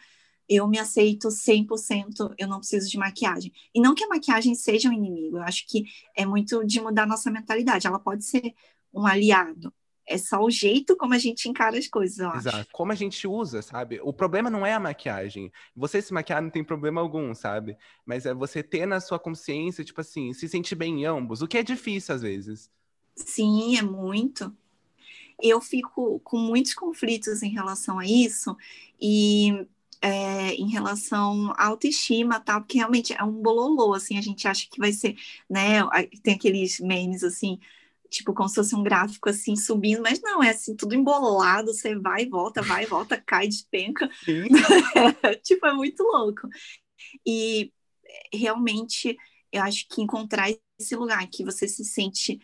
eu 0.49 0.67
me 0.67 0.81
aceito 0.81 1.29
100%, 1.29 2.35
eu 2.37 2.49
não 2.49 2.59
preciso 2.59 2.91
de 2.91 2.99
maquiagem. 2.99 3.53
E 3.73 3.81
não 3.81 3.95
que 3.95 4.03
a 4.03 4.09
maquiagem 4.09 4.53
seja 4.57 4.89
um 4.89 4.93
inimigo, 4.93 5.37
eu 5.37 5.43
acho 5.43 5.65
que 5.69 5.85
é 6.17 6.27
muito 6.27 6.67
de 6.67 6.81
mudar 6.81 7.07
nossa 7.07 7.31
mentalidade. 7.31 7.87
Ela 7.87 8.01
pode 8.01 8.25
ser 8.25 8.53
um 8.93 9.07
aliado. 9.07 9.73
É 10.05 10.19
só 10.19 10.43
o 10.43 10.51
jeito 10.51 10.97
como 10.97 11.15
a 11.15 11.19
gente 11.19 11.49
encara 11.49 11.79
as 11.79 11.87
coisas, 11.87 12.19
eu 12.19 12.29
acho. 12.31 12.49
Exato. 12.49 12.69
Como 12.73 12.91
a 12.91 12.97
gente 12.97 13.29
usa, 13.29 13.63
sabe? 13.63 14.01
O 14.03 14.13
problema 14.13 14.51
não 14.51 14.67
é 14.67 14.75
a 14.75 14.81
maquiagem. 14.81 15.53
Você 15.77 16.03
se 16.03 16.13
maquiar 16.13 16.43
não 16.43 16.51
tem 16.51 16.65
problema 16.65 17.01
algum, 17.01 17.33
sabe? 17.33 17.77
Mas 18.05 18.27
é 18.27 18.35
você 18.35 18.61
ter 18.61 18.87
na 18.87 18.99
sua 18.99 19.21
consciência, 19.21 19.85
tipo 19.85 20.01
assim, 20.01 20.33
se 20.33 20.49
sentir 20.49 20.75
bem 20.75 21.03
em 21.03 21.05
ambos, 21.05 21.43
o 21.43 21.47
que 21.47 21.59
é 21.59 21.63
difícil 21.63 22.13
às 22.13 22.23
vezes. 22.23 22.69
Sim, 23.15 23.79
é 23.79 23.83
muito 23.83 24.53
eu 25.43 25.61
fico 25.61 26.21
com 26.21 26.39
muitos 26.39 26.75
conflitos 26.75 27.43
em 27.43 27.51
relação 27.51 27.99
a 27.99 28.07
isso 28.07 28.57
e 29.01 29.67
é, 30.03 30.55
em 30.55 30.69
relação 30.71 31.53
à 31.57 31.67
autoestima, 31.67 32.41
tal, 32.41 32.61
porque 32.63 32.79
realmente 32.79 33.13
é 33.13 33.23
um 33.23 33.33
bololô, 33.33 33.95
assim, 33.95 34.17
a 34.19 34.23
gente 34.23 34.49
acha 34.49 34.67
que 34.71 34.79
vai 34.79 34.93
ser, 34.93 35.17
né, 35.49 35.81
tem 36.23 36.35
aqueles 36.35 36.81
memes, 36.81 37.23
assim, 37.23 37.59
tipo, 38.09 38.33
como 38.35 38.49
se 38.49 38.57
fosse 38.57 38.75
um 38.75 38.83
gráfico, 38.83 39.29
assim, 39.29 39.55
subindo, 39.57 40.03
mas 40.03 40.21
não, 40.23 40.43
é 40.43 40.51
assim, 40.51 40.75
tudo 40.75 40.95
embolado, 40.95 41.73
você 41.73 41.95
vai 41.95 42.23
e 42.23 42.29
volta, 42.29 42.63
vai 42.63 42.85
e 42.85 42.87
volta, 42.87 43.21
cai, 43.25 43.47
despenca, 43.47 44.09
tipo, 45.45 45.67
é 45.67 45.73
muito 45.73 46.03
louco. 46.03 46.49
E 47.27 47.73
realmente, 48.33 49.17
eu 49.53 49.63
acho 49.63 49.87
que 49.89 50.03
encontrar 50.03 50.51
esse 50.79 50.97
lugar 50.97 51.27
que 51.29 51.45
você 51.45 51.69
se 51.69 51.85
sente 51.85 52.41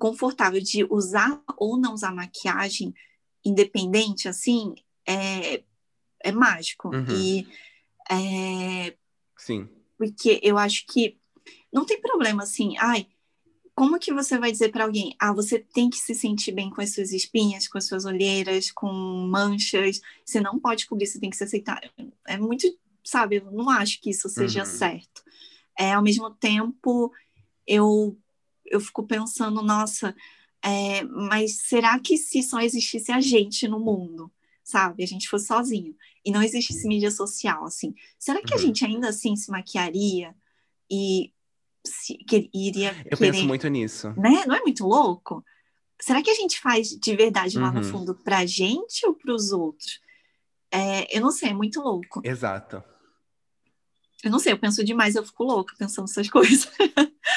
confortável 0.00 0.60
de 0.62 0.82
usar 0.84 1.42
ou 1.58 1.78
não 1.78 1.92
usar 1.92 2.10
maquiagem 2.10 2.94
independente, 3.44 4.28
assim, 4.28 4.74
é, 5.06 5.62
é 6.24 6.32
mágico. 6.32 6.88
Uhum. 6.88 7.04
E 7.10 7.46
é, 8.10 8.96
Sim. 9.36 9.68
Porque 9.98 10.40
eu 10.42 10.56
acho 10.56 10.86
que 10.86 11.18
não 11.70 11.84
tem 11.84 12.00
problema 12.00 12.42
assim, 12.42 12.76
ai, 12.78 13.06
como 13.74 13.98
que 13.98 14.12
você 14.12 14.38
vai 14.38 14.50
dizer 14.50 14.70
para 14.70 14.84
alguém, 14.84 15.14
ah, 15.18 15.34
você 15.34 15.58
tem 15.58 15.90
que 15.90 15.98
se 15.98 16.14
sentir 16.14 16.52
bem 16.52 16.70
com 16.70 16.80
as 16.80 16.94
suas 16.94 17.12
espinhas, 17.12 17.68
com 17.68 17.76
as 17.76 17.86
suas 17.86 18.06
olheiras, 18.06 18.70
com 18.70 18.90
manchas, 19.30 20.00
você 20.24 20.40
não 20.40 20.58
pode 20.58 20.86
cobrir, 20.86 21.06
você 21.06 21.20
tem 21.20 21.28
que 21.28 21.36
se 21.36 21.44
aceitar. 21.44 21.80
É 22.26 22.38
muito, 22.38 22.66
sabe, 23.04 23.36
eu 23.36 23.50
não 23.52 23.68
acho 23.68 24.00
que 24.00 24.10
isso 24.10 24.28
seja 24.30 24.60
uhum. 24.60 24.66
certo. 24.66 25.22
É, 25.78 25.92
ao 25.92 26.02
mesmo 26.02 26.30
tempo, 26.30 27.12
eu 27.66 28.18
eu 28.70 28.80
fico 28.80 29.02
pensando, 29.02 29.62
nossa, 29.62 30.14
é, 30.62 31.02
mas 31.02 31.62
será 31.62 31.98
que 31.98 32.16
se 32.16 32.42
só 32.42 32.60
existisse 32.60 33.10
a 33.10 33.20
gente 33.20 33.66
no 33.66 33.80
mundo, 33.80 34.30
sabe? 34.62 35.02
A 35.02 35.06
gente 35.06 35.28
fosse 35.28 35.46
sozinho 35.46 35.94
e 36.24 36.30
não 36.30 36.42
existisse 36.42 36.86
mídia 36.86 37.10
social, 37.10 37.64
assim, 37.64 37.94
será 38.18 38.40
que 38.40 38.54
uhum. 38.54 38.60
a 38.60 38.62
gente 38.62 38.84
ainda 38.84 39.08
assim 39.08 39.34
se 39.34 39.50
maquiaria 39.50 40.34
e 40.90 41.32
se, 41.86 42.14
que, 42.14 42.50
iria 42.52 42.90
Eu 43.10 43.16
querer, 43.16 43.32
penso 43.32 43.46
muito 43.46 43.68
nisso. 43.68 44.12
Né? 44.16 44.44
Não 44.46 44.54
é 44.54 44.60
muito 44.60 44.86
louco? 44.86 45.44
Será 46.00 46.22
que 46.22 46.30
a 46.30 46.34
gente 46.34 46.60
faz 46.60 46.88
de 46.88 47.16
verdade 47.16 47.58
lá 47.58 47.68
uhum. 47.68 47.74
no 47.74 47.84
fundo 47.84 48.14
pra 48.14 48.46
gente 48.46 49.06
ou 49.06 49.14
pros 49.14 49.52
outros? 49.52 50.00
É, 50.70 51.16
eu 51.16 51.20
não 51.20 51.30
sei, 51.30 51.50
é 51.50 51.54
muito 51.54 51.80
louco. 51.80 52.20
Exato. 52.24 52.82
Eu 54.22 54.30
não 54.30 54.38
sei, 54.38 54.52
eu 54.52 54.58
penso 54.58 54.84
demais, 54.84 55.16
eu 55.16 55.24
fico 55.24 55.44
louca 55.44 55.74
pensando 55.78 56.04
essas 56.04 56.28
coisas. 56.30 56.70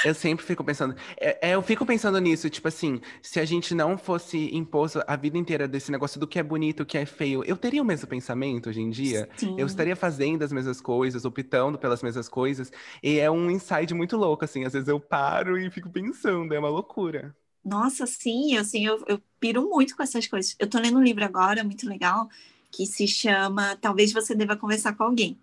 Eu 0.04 0.14
sempre 0.14 0.46
fico 0.46 0.64
pensando. 0.64 0.96
É, 1.18 1.50
é, 1.50 1.56
eu 1.56 1.62
fico 1.62 1.86
pensando 1.86 2.20
nisso, 2.20 2.50
tipo 2.50 2.68
assim, 2.68 3.00
se 3.22 3.40
a 3.40 3.46
gente 3.46 3.74
não 3.74 3.98
fosse 3.98 4.54
imposto 4.54 5.02
a 5.08 5.16
vida 5.16 5.38
inteira 5.38 5.68
desse 5.68 5.92
negócio 5.92 6.20
do 6.20 6.28
que 6.28 6.38
é 6.38 6.44
bonito, 6.44 6.84
o 6.84 6.86
que 6.86 6.98
é 6.98 7.06
feio, 7.06 7.44
eu 7.46 7.56
teria 7.56 7.82
o 7.82 7.86
mesmo 7.86 8.08
pensamento 8.08 8.70
hoje 8.70 8.82
em 8.82 8.90
dia? 8.90 9.30
Sim. 9.38 9.56
Eu 9.58 9.66
estaria 9.66 9.96
fazendo 9.96 10.44
as 10.44 10.52
mesmas 10.52 10.82
coisas, 10.82 11.26
optando 11.26 11.78
pelas 11.78 12.04
mesmas 12.04 12.28
coisas. 12.28 12.72
E 13.02 13.20
é 13.20 13.32
um 13.32 13.50
insight 13.50 13.94
muito 13.94 14.18
louco, 14.18 14.44
assim. 14.44 14.66
Às 14.66 14.74
vezes 14.74 14.88
eu 14.90 15.00
paro 15.00 15.58
e 15.58 15.72
fico 15.72 15.90
pensando, 15.90 16.54
é 16.54 16.60
uma 16.60 16.70
loucura. 16.70 17.36
Nossa, 17.64 18.06
sim, 18.06 18.58
assim, 18.58 18.86
eu, 18.86 19.02
eu 19.08 19.22
piro 19.40 19.70
muito 19.70 19.96
com 19.96 20.04
essas 20.04 20.28
coisas. 20.28 20.56
Eu 20.60 20.70
tô 20.70 20.80
lendo 20.80 20.98
um 20.98 21.04
livro 21.04 21.24
agora, 21.24 21.64
muito 21.64 21.88
legal, 21.88 22.28
que 22.70 22.86
se 22.86 23.08
chama 23.08 23.78
Talvez 23.78 24.12
Você 24.12 24.36
Deva 24.36 24.58
Conversar 24.58 24.94
com 24.96 25.04
Alguém. 25.04 25.38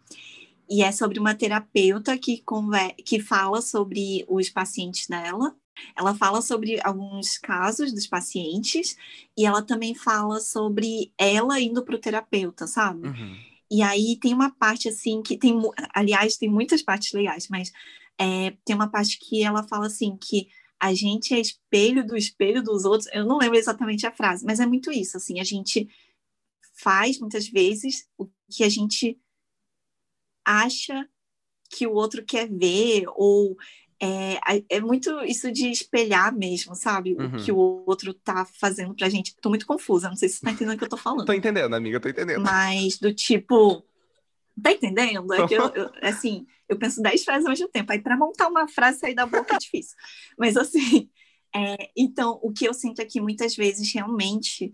E 0.70 0.82
é 0.82 0.92
sobre 0.92 1.18
uma 1.18 1.34
terapeuta 1.34 2.16
que, 2.16 2.44
que 3.04 3.20
fala 3.20 3.60
sobre 3.60 4.24
os 4.28 4.48
pacientes 4.48 5.08
dela. 5.08 5.56
Ela 5.96 6.14
fala 6.14 6.40
sobre 6.40 6.78
alguns 6.84 7.38
casos 7.38 7.92
dos 7.92 8.06
pacientes 8.06 8.96
e 9.36 9.44
ela 9.44 9.62
também 9.62 9.94
fala 9.94 10.38
sobre 10.38 11.12
ela 11.18 11.60
indo 11.60 11.82
para 11.82 11.96
o 11.96 12.00
terapeuta, 12.00 12.66
sabe? 12.66 13.08
Uhum. 13.08 13.36
E 13.70 13.82
aí 13.82 14.16
tem 14.20 14.32
uma 14.32 14.50
parte 14.50 14.88
assim 14.88 15.22
que 15.22 15.36
tem, 15.36 15.58
aliás, 15.94 16.36
tem 16.36 16.48
muitas 16.48 16.82
partes 16.82 17.12
legais, 17.12 17.48
mas 17.48 17.72
é, 18.18 18.54
tem 18.64 18.76
uma 18.76 18.88
parte 18.88 19.18
que 19.18 19.42
ela 19.42 19.66
fala 19.66 19.86
assim 19.86 20.16
que 20.16 20.48
a 20.78 20.94
gente 20.94 21.34
é 21.34 21.40
espelho 21.40 22.06
do 22.06 22.16
espelho 22.16 22.62
dos 22.62 22.84
outros. 22.84 23.08
Eu 23.12 23.24
não 23.24 23.38
lembro 23.38 23.56
exatamente 23.56 24.06
a 24.06 24.12
frase, 24.12 24.44
mas 24.44 24.60
é 24.60 24.66
muito 24.66 24.90
isso, 24.90 25.16
assim, 25.16 25.40
a 25.40 25.44
gente 25.44 25.88
faz 26.74 27.18
muitas 27.18 27.48
vezes 27.48 28.08
o 28.16 28.28
que 28.50 28.64
a 28.64 28.68
gente 28.68 29.18
acha 30.50 31.08
que 31.70 31.86
o 31.86 31.92
outro 31.92 32.24
quer 32.24 32.48
ver, 32.50 33.04
ou 33.14 33.56
é, 34.02 34.38
é 34.68 34.80
muito 34.80 35.22
isso 35.24 35.52
de 35.52 35.70
espelhar 35.70 36.34
mesmo, 36.34 36.74
sabe? 36.74 37.14
Uhum. 37.14 37.36
O 37.36 37.44
que 37.44 37.52
o 37.52 37.84
outro 37.86 38.14
tá 38.14 38.46
fazendo 38.58 38.94
pra 38.94 39.10
gente. 39.10 39.36
Tô 39.36 39.50
muito 39.50 39.66
confusa, 39.66 40.08
não 40.08 40.16
sei 40.16 40.28
se 40.28 40.36
você 40.36 40.46
tá 40.46 40.52
entendendo 40.52 40.74
o 40.74 40.78
que 40.78 40.84
eu 40.84 40.88
tô 40.88 40.96
falando. 40.96 41.26
tô 41.26 41.34
entendendo, 41.34 41.74
amiga, 41.74 42.00
tô 42.00 42.08
entendendo. 42.08 42.42
Mas 42.42 42.98
do 42.98 43.14
tipo. 43.14 43.84
Tá 44.60 44.72
entendendo? 44.72 45.32
É 45.32 45.46
que 45.46 45.54
eu, 45.54 45.68
eu, 45.68 45.90
assim, 46.02 46.46
eu 46.68 46.78
penso 46.78 47.02
dez 47.02 47.24
frases 47.24 47.44
ao 47.44 47.50
mesmo 47.50 47.68
tempo. 47.68 47.92
Aí, 47.92 48.00
para 48.00 48.16
montar 48.16 48.48
uma 48.48 48.66
frase 48.66 49.00
sair 49.00 49.14
da 49.14 49.26
boca 49.26 49.54
é 49.54 49.58
difícil. 49.58 49.96
Mas, 50.38 50.56
assim, 50.56 51.10
é, 51.54 51.90
então, 51.96 52.38
o 52.42 52.52
que 52.52 52.66
eu 52.66 52.72
sinto 52.72 53.00
é 53.00 53.04
que 53.04 53.20
muitas 53.20 53.54
vezes 53.54 53.92
realmente 53.92 54.72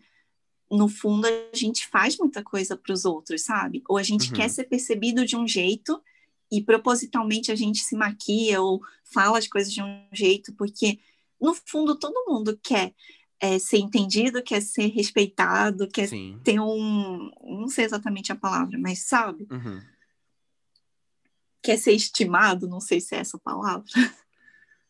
no 0.71 0.89
fundo, 0.89 1.27
a 1.27 1.57
gente 1.57 1.87
faz 1.87 2.17
muita 2.19 2.43
coisa 2.43 2.77
para 2.77 2.93
os 2.93 3.05
outros, 3.05 3.43
sabe? 3.43 3.83
Ou 3.89 3.97
a 3.97 4.03
gente 4.03 4.31
uhum. 4.31 4.37
quer 4.37 4.49
ser 4.49 4.65
percebido 4.65 5.25
de 5.25 5.37
um 5.37 5.47
jeito 5.47 6.03
e 6.51 6.63
propositalmente 6.63 7.51
a 7.51 7.55
gente 7.55 7.81
se 7.81 7.97
maquia 7.97 8.61
ou 8.61 8.81
fala 9.05 9.39
as 9.39 9.47
coisas 9.47 9.73
de 9.73 9.83
um 9.83 10.07
jeito, 10.13 10.53
porque 10.55 10.99
no 11.41 11.55
fundo 11.55 11.97
todo 11.97 12.25
mundo 12.27 12.59
quer 12.63 12.95
é, 13.41 13.59
ser 13.59 13.79
entendido, 13.79 14.43
quer 14.43 14.61
ser 14.61 14.87
respeitado, 14.89 15.89
quer 15.89 16.09
Sim. 16.09 16.41
ter 16.43 16.59
um. 16.59 17.31
Não 17.43 17.69
sei 17.69 17.85
exatamente 17.85 18.33
a 18.33 18.37
palavra, 18.37 18.79
mas 18.79 19.01
sabe? 19.01 19.47
Uhum. 19.51 19.81
Quer 21.63 21.77
ser 21.79 21.93
estimado, 21.93 22.69
não 22.69 22.81
sei 22.81 23.01
se 23.01 23.15
é 23.15 23.19
essa 23.19 23.39
palavra. 23.39 23.87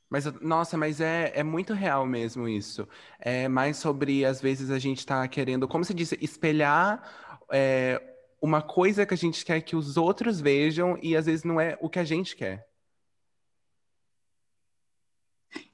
Mas, 0.09 0.25
nossa, 0.41 0.77
mas 0.77 1.01
é, 1.01 1.33
é 1.35 1.43
muito 1.43 1.75
real 1.75 2.07
mesmo 2.07 2.49
isso. 2.49 2.87
É 3.19 3.49
mais 3.49 3.77
sobre, 3.77 4.25
às 4.25 4.41
vezes, 4.41 4.71
a 4.71 4.79
gente 4.79 5.05
tá 5.05 5.27
querendo, 5.27 5.67
como 5.67 5.85
se 5.85 5.93
disse, 5.93 6.17
espelhar 6.21 7.03
é, 7.51 8.01
uma 8.41 8.63
coisa 8.63 9.05
que 9.05 9.15
a 9.15 9.17
gente 9.17 9.45
quer 9.45 9.61
que 9.61 9.75
os 9.75 9.97
outros 9.97 10.41
vejam 10.41 10.99
e 11.03 11.17
às 11.17 11.27
vezes 11.27 11.45
não 11.45 11.61
é 11.61 11.77
o 11.81 11.89
que 11.89 11.99
a 11.99 12.05
gente 12.05 12.37
quer. 12.37 12.67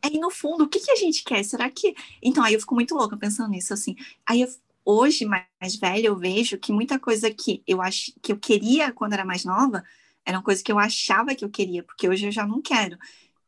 É, 0.03 0.09
e 0.09 0.19
no 0.19 0.31
fundo, 0.31 0.65
o 0.65 0.69
que, 0.69 0.81
que 0.81 0.91
a 0.91 0.97
gente 0.97 1.25
quer? 1.25 1.43
Será 1.45 1.71
que. 1.71 1.95
Então, 2.23 2.43
aí 2.43 2.55
eu 2.55 2.61
fico 2.61 2.75
muito 2.75 2.95
louca 2.95 3.17
pensando 3.17 3.51
nisso, 3.51 3.75
assim. 3.75 3.97
Aí 4.27 4.43
eu, 4.43 4.49
hoje, 4.85 5.25
mais 5.25 5.77
velha, 5.81 6.07
eu 6.07 6.17
vejo 6.17 6.59
que 6.59 6.73
muita 6.73 6.99
coisa 6.99 7.31
que 7.31 7.63
eu 7.67 7.83
ach... 7.83 8.13
que 8.23 8.33
eu 8.33 8.39
queria 8.39 8.93
quando 8.93 9.13
era 9.13 9.25
mais 9.25 9.45
nova 9.45 9.83
era 10.25 10.39
uma 10.39 10.45
coisa 10.45 10.63
que 10.63 10.71
eu 10.71 10.79
achava 10.79 11.35
que 11.35 11.45
eu 11.45 11.51
queria, 11.51 11.83
porque 11.83 12.09
hoje 12.09 12.27
eu 12.27 12.33
já 12.33 12.47
não 12.47 12.63
quero. 12.63 12.97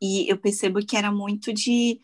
E 0.05 0.31
eu 0.31 0.37
percebo 0.37 0.85
que 0.85 0.99
era 0.99 1.11
muito 1.11 1.51
de. 1.51 1.99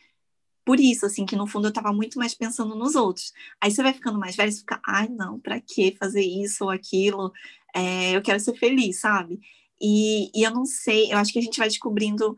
Por 0.65 0.81
isso, 0.81 1.05
assim, 1.05 1.27
que 1.27 1.37
no 1.37 1.47
fundo 1.47 1.69
eu 1.69 1.73
tava 1.73 1.93
muito 1.93 2.19
mais 2.19 2.35
pensando 2.35 2.75
nos 2.75 2.95
outros. 2.95 3.31
Aí 3.61 3.71
você 3.71 3.83
vai 3.83 3.93
ficando 3.93 4.19
mais 4.19 4.37
velho, 4.37 4.51
você 4.51 4.61
fica, 4.61 4.81
ai, 4.87 5.09
não, 5.09 5.39
pra 5.39 5.61
que 5.61 5.95
fazer 5.99 6.23
isso 6.23 6.65
ou 6.65 6.71
aquilo? 6.71 7.31
É, 7.75 8.17
eu 8.17 8.23
quero 8.23 8.41
ser 8.41 8.57
feliz, 8.57 9.01
sabe? 9.01 9.39
E, 9.81 10.31
e 10.35 10.43
eu 10.43 10.51
não 10.51 10.65
sei, 10.65 11.13
eu 11.13 11.19
acho 11.19 11.33
que 11.33 11.39
a 11.39 11.43
gente 11.43 11.59
vai 11.59 11.69
descobrindo 11.69 12.35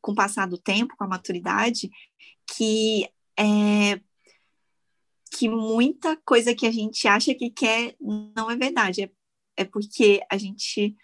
com 0.00 0.12
o 0.12 0.14
passar 0.14 0.46
do 0.46 0.58
tempo, 0.58 0.96
com 0.96 1.04
a 1.04 1.08
maturidade, 1.08 1.90
que 2.46 3.08
é, 3.36 4.00
que 5.36 5.48
muita 5.48 6.16
coisa 6.18 6.54
que 6.54 6.66
a 6.66 6.72
gente 6.72 7.08
acha 7.08 7.34
que 7.34 7.50
quer 7.50 7.96
não 8.00 8.50
é 8.50 8.56
verdade. 8.56 9.02
É, 9.02 9.10
é 9.58 9.64
porque 9.64 10.22
a 10.30 10.36
gente. 10.38 10.96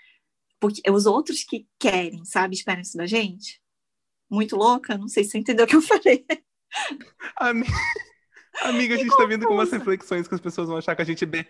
Porque 0.60 0.80
é 0.84 0.92
os 0.92 1.06
outros 1.06 1.44
que 1.44 1.66
querem, 1.78 2.24
sabe? 2.24 2.54
Esperam 2.54 2.82
isso 2.82 2.96
da 2.96 3.06
gente 3.06 3.60
muito 4.30 4.56
louca, 4.56 4.96
não 4.96 5.08
sei 5.08 5.24
se 5.24 5.30
você 5.30 5.38
entendeu 5.38 5.64
o 5.64 5.68
que 5.68 5.76
eu 5.76 5.82
falei. 5.82 6.24
Amiga, 7.36 7.72
Amiga 8.62 8.94
a 8.94 8.98
gente 8.98 9.16
tá 9.16 9.26
vindo 9.26 9.46
com 9.46 9.54
umas 9.54 9.70
reflexões 9.70 10.26
que 10.28 10.34
as 10.34 10.40
pessoas 10.40 10.68
vão 10.68 10.76
achar 10.76 10.94
que 10.94 11.02
a 11.02 11.06
gente 11.06 11.24
be... 11.24 11.46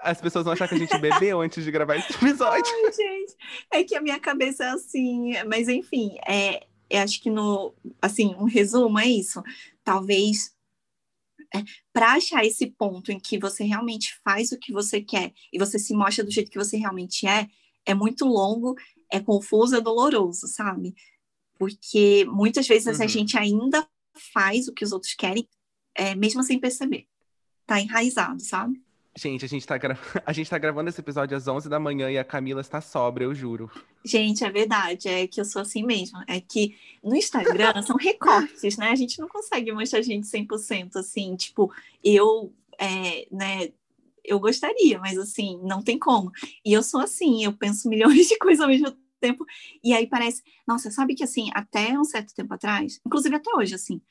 As 0.00 0.20
pessoas 0.20 0.44
vão 0.44 0.52
achar 0.52 0.68
que 0.68 0.74
a 0.74 0.78
gente 0.78 0.98
bebeu 0.98 1.40
antes 1.40 1.62
de 1.62 1.70
gravar 1.70 1.96
esse 1.96 2.12
episódio. 2.12 2.72
Ai, 2.84 2.92
gente, 2.92 3.36
é 3.70 3.84
que 3.84 3.94
a 3.94 4.00
minha 4.00 4.18
cabeça 4.18 4.64
é 4.64 4.68
assim, 4.70 5.32
mas 5.46 5.68
enfim, 5.68 6.16
é, 6.26 6.66
eu 6.90 7.00
acho 7.00 7.22
que 7.22 7.30
no, 7.30 7.72
assim, 8.00 8.34
um 8.34 8.44
resumo 8.44 8.98
é 8.98 9.06
isso. 9.06 9.42
Talvez 9.84 10.54
é, 11.54 11.62
para 11.92 12.14
achar 12.14 12.44
esse 12.44 12.66
ponto 12.66 13.12
em 13.12 13.20
que 13.20 13.38
você 13.38 13.62
realmente 13.64 14.18
faz 14.24 14.52
o 14.52 14.58
que 14.58 14.72
você 14.72 15.00
quer 15.00 15.32
e 15.52 15.58
você 15.58 15.78
se 15.78 15.94
mostra 15.94 16.24
do 16.24 16.30
jeito 16.30 16.50
que 16.50 16.58
você 16.58 16.76
realmente 16.76 17.26
é, 17.26 17.46
é 17.84 17.94
muito 17.94 18.24
longo, 18.24 18.74
é 19.10 19.20
confuso, 19.20 19.76
é 19.76 19.80
doloroso, 19.80 20.48
sabe? 20.48 20.94
Porque 21.62 22.26
muitas 22.28 22.66
vezes 22.66 22.98
uhum. 22.98 23.04
a 23.04 23.06
gente 23.06 23.38
ainda 23.38 23.86
faz 24.34 24.66
o 24.66 24.72
que 24.72 24.82
os 24.82 24.90
outros 24.90 25.14
querem, 25.14 25.48
é, 25.94 26.12
mesmo 26.12 26.42
sem 26.42 26.58
perceber. 26.58 27.06
Tá 27.64 27.80
enraizado, 27.80 28.42
sabe? 28.42 28.82
Gente, 29.16 29.44
a 29.44 29.48
gente, 29.48 29.64
tá 29.64 29.78
gra... 29.78 29.96
a 30.26 30.32
gente 30.32 30.50
tá 30.50 30.58
gravando 30.58 30.88
esse 30.88 31.00
episódio 31.00 31.36
às 31.36 31.46
11 31.46 31.68
da 31.68 31.78
manhã 31.78 32.10
e 32.10 32.18
a 32.18 32.24
Camila 32.24 32.60
está 32.60 32.80
sobra, 32.80 33.22
eu 33.22 33.32
juro. 33.32 33.70
Gente, 34.04 34.42
é 34.42 34.50
verdade, 34.50 35.06
é 35.06 35.24
que 35.28 35.40
eu 35.40 35.44
sou 35.44 35.62
assim 35.62 35.84
mesmo. 35.84 36.18
É 36.26 36.40
que 36.40 36.76
no 37.00 37.14
Instagram 37.14 37.80
são 37.86 37.94
recortes, 37.94 38.76
né? 38.76 38.88
A 38.88 38.96
gente 38.96 39.20
não 39.20 39.28
consegue 39.28 39.70
mostrar 39.70 40.00
a 40.00 40.02
gente 40.02 40.26
100% 40.26 40.96
assim, 40.96 41.36
tipo, 41.36 41.72
eu, 42.02 42.52
é, 42.76 43.28
né, 43.30 43.68
eu 44.24 44.40
gostaria, 44.40 44.98
mas 44.98 45.16
assim, 45.16 45.60
não 45.62 45.80
tem 45.80 45.96
como. 45.96 46.32
E 46.64 46.72
eu 46.72 46.82
sou 46.82 46.98
assim, 46.98 47.44
eu 47.44 47.52
penso 47.52 47.88
milhões 47.88 48.26
de 48.26 48.36
coisas 48.36 48.60
ao 48.60 48.68
mesmo 48.68 48.96
tempo. 49.22 49.46
E 49.82 49.94
aí 49.94 50.06
parece, 50.06 50.42
nossa, 50.66 50.90
sabe 50.90 51.14
que 51.14 51.24
assim, 51.24 51.50
até 51.54 51.98
um 51.98 52.04
certo 52.04 52.34
tempo 52.34 52.52
atrás, 52.52 53.00
inclusive 53.06 53.36
até 53.36 53.50
hoje, 53.56 53.74
assim, 53.74 54.02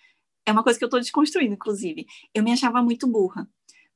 é 0.45 0.51
uma 0.51 0.63
coisa 0.63 0.79
que 0.79 0.85
eu 0.85 0.89
tô 0.89 0.99
desconstruindo, 0.99 1.53
inclusive. 1.53 2.05
Eu 2.33 2.43
me 2.43 2.51
achava 2.51 2.81
muito 2.81 3.07
burra. 3.07 3.47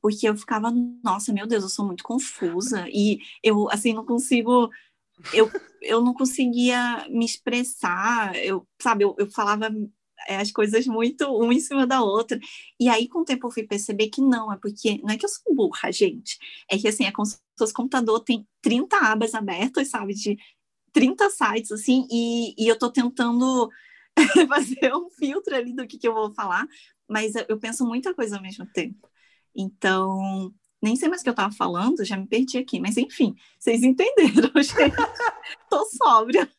Porque 0.01 0.29
eu 0.29 0.37
ficava, 0.37 0.71
nossa, 1.03 1.33
meu 1.33 1.47
Deus, 1.47 1.63
eu 1.63 1.69
sou 1.69 1.85
muito 1.85 2.03
confusa. 2.03 2.87
E 2.89 3.19
eu, 3.41 3.69
assim, 3.71 3.93
não 3.93 4.05
consigo. 4.05 4.69
Eu, 5.33 5.49
eu 5.81 6.03
não 6.03 6.13
conseguia 6.13 7.07
me 7.09 7.25
expressar. 7.25 8.35
Eu, 8.35 8.67
sabe, 8.79 9.03
eu, 9.03 9.15
eu 9.17 9.27
falava 9.31 9.67
é, 10.27 10.37
as 10.37 10.51
coisas 10.51 10.85
muito 10.87 11.25
uma 11.25 11.53
em 11.53 11.59
cima 11.59 11.87
da 11.87 12.01
outra. 12.03 12.39
E 12.79 12.87
aí, 12.89 13.07
com 13.07 13.19
o 13.21 13.25
tempo, 13.25 13.47
eu 13.47 13.51
fui 13.51 13.63
perceber 13.63 14.09
que 14.09 14.21
não, 14.21 14.51
é 14.51 14.57
porque 14.57 14.99
não 15.03 15.09
é 15.09 15.17
que 15.17 15.25
eu 15.25 15.29
sou 15.29 15.55
burra, 15.55 15.91
gente. 15.91 16.37
É 16.69 16.77
que 16.77 16.87
assim, 16.87 17.05
é 17.05 17.11
como 17.11 17.25
se 17.25 17.37
o 17.59 17.73
computador 17.73 18.19
tem 18.21 18.47
30 18.61 18.97
abas 18.97 19.33
abertas, 19.33 19.89
sabe, 19.89 20.13
de 20.13 20.37
30 20.95 21.29
sites, 21.29 21.71
assim, 21.73 22.07
e, 22.09 22.55
e 22.57 22.69
eu 22.69 22.79
tô 22.79 22.89
tentando 22.89 23.69
fazer 24.47 24.95
um 24.95 25.09
filtro 25.09 25.53
ali 25.53 25.73
do 25.73 25.85
que, 25.85 25.97
que 25.97 26.07
eu 26.07 26.13
vou 26.13 26.33
falar, 26.33 26.65
mas 27.05 27.33
eu 27.49 27.59
penso 27.59 27.85
muita 27.85 28.13
coisa 28.13 28.37
ao 28.37 28.41
mesmo 28.41 28.65
tempo. 28.67 29.05
Então, 29.53 30.53
nem 30.81 30.95
sei 30.95 31.09
mais 31.09 31.19
o 31.19 31.25
que 31.25 31.29
eu 31.29 31.35
tava 31.35 31.53
falando, 31.53 32.05
já 32.05 32.15
me 32.15 32.25
perdi 32.25 32.57
aqui, 32.57 32.79
mas 32.79 32.95
enfim, 32.95 33.35
vocês 33.59 33.83
entenderam, 33.83 34.49
gente. 34.55 34.95
Tô 35.69 35.85
sóbria. 35.85 36.49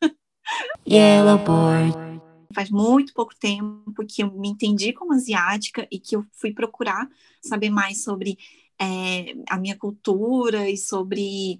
Yellow 0.86 1.38
boy. 1.38 2.20
Faz 2.54 2.70
muito 2.70 3.14
pouco 3.14 3.34
tempo 3.34 4.04
que 4.06 4.22
eu 4.22 4.30
me 4.30 4.50
entendi 4.50 4.92
como 4.92 5.14
asiática 5.14 5.88
e 5.90 5.98
que 5.98 6.14
eu 6.14 6.26
fui 6.32 6.52
procurar 6.52 7.08
saber 7.40 7.70
mais 7.70 8.04
sobre 8.04 8.36
é, 8.78 9.34
a 9.48 9.58
minha 9.58 9.78
cultura 9.78 10.68
e 10.68 10.76
sobre. 10.76 11.58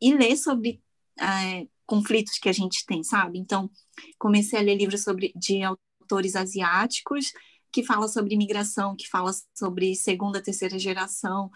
e 0.00 0.14
ler 0.14 0.36
sobre 0.36 0.82
é, 1.16 1.68
conflitos 1.86 2.38
que 2.38 2.48
a 2.48 2.52
gente 2.52 2.84
tem, 2.86 3.02
sabe? 3.02 3.38
Então, 3.38 3.70
comecei 4.18 4.58
a 4.58 4.62
ler 4.62 4.76
livros 4.76 5.02
sobre 5.02 5.32
de 5.36 5.62
autores 5.62 6.36
asiáticos 6.36 7.32
que 7.70 7.82
fala 7.82 8.06
sobre 8.06 8.34
imigração, 8.34 8.94
que 8.94 9.08
fala 9.08 9.32
sobre 9.54 9.94
segunda, 9.94 10.42
terceira 10.42 10.78
geração. 10.78 11.50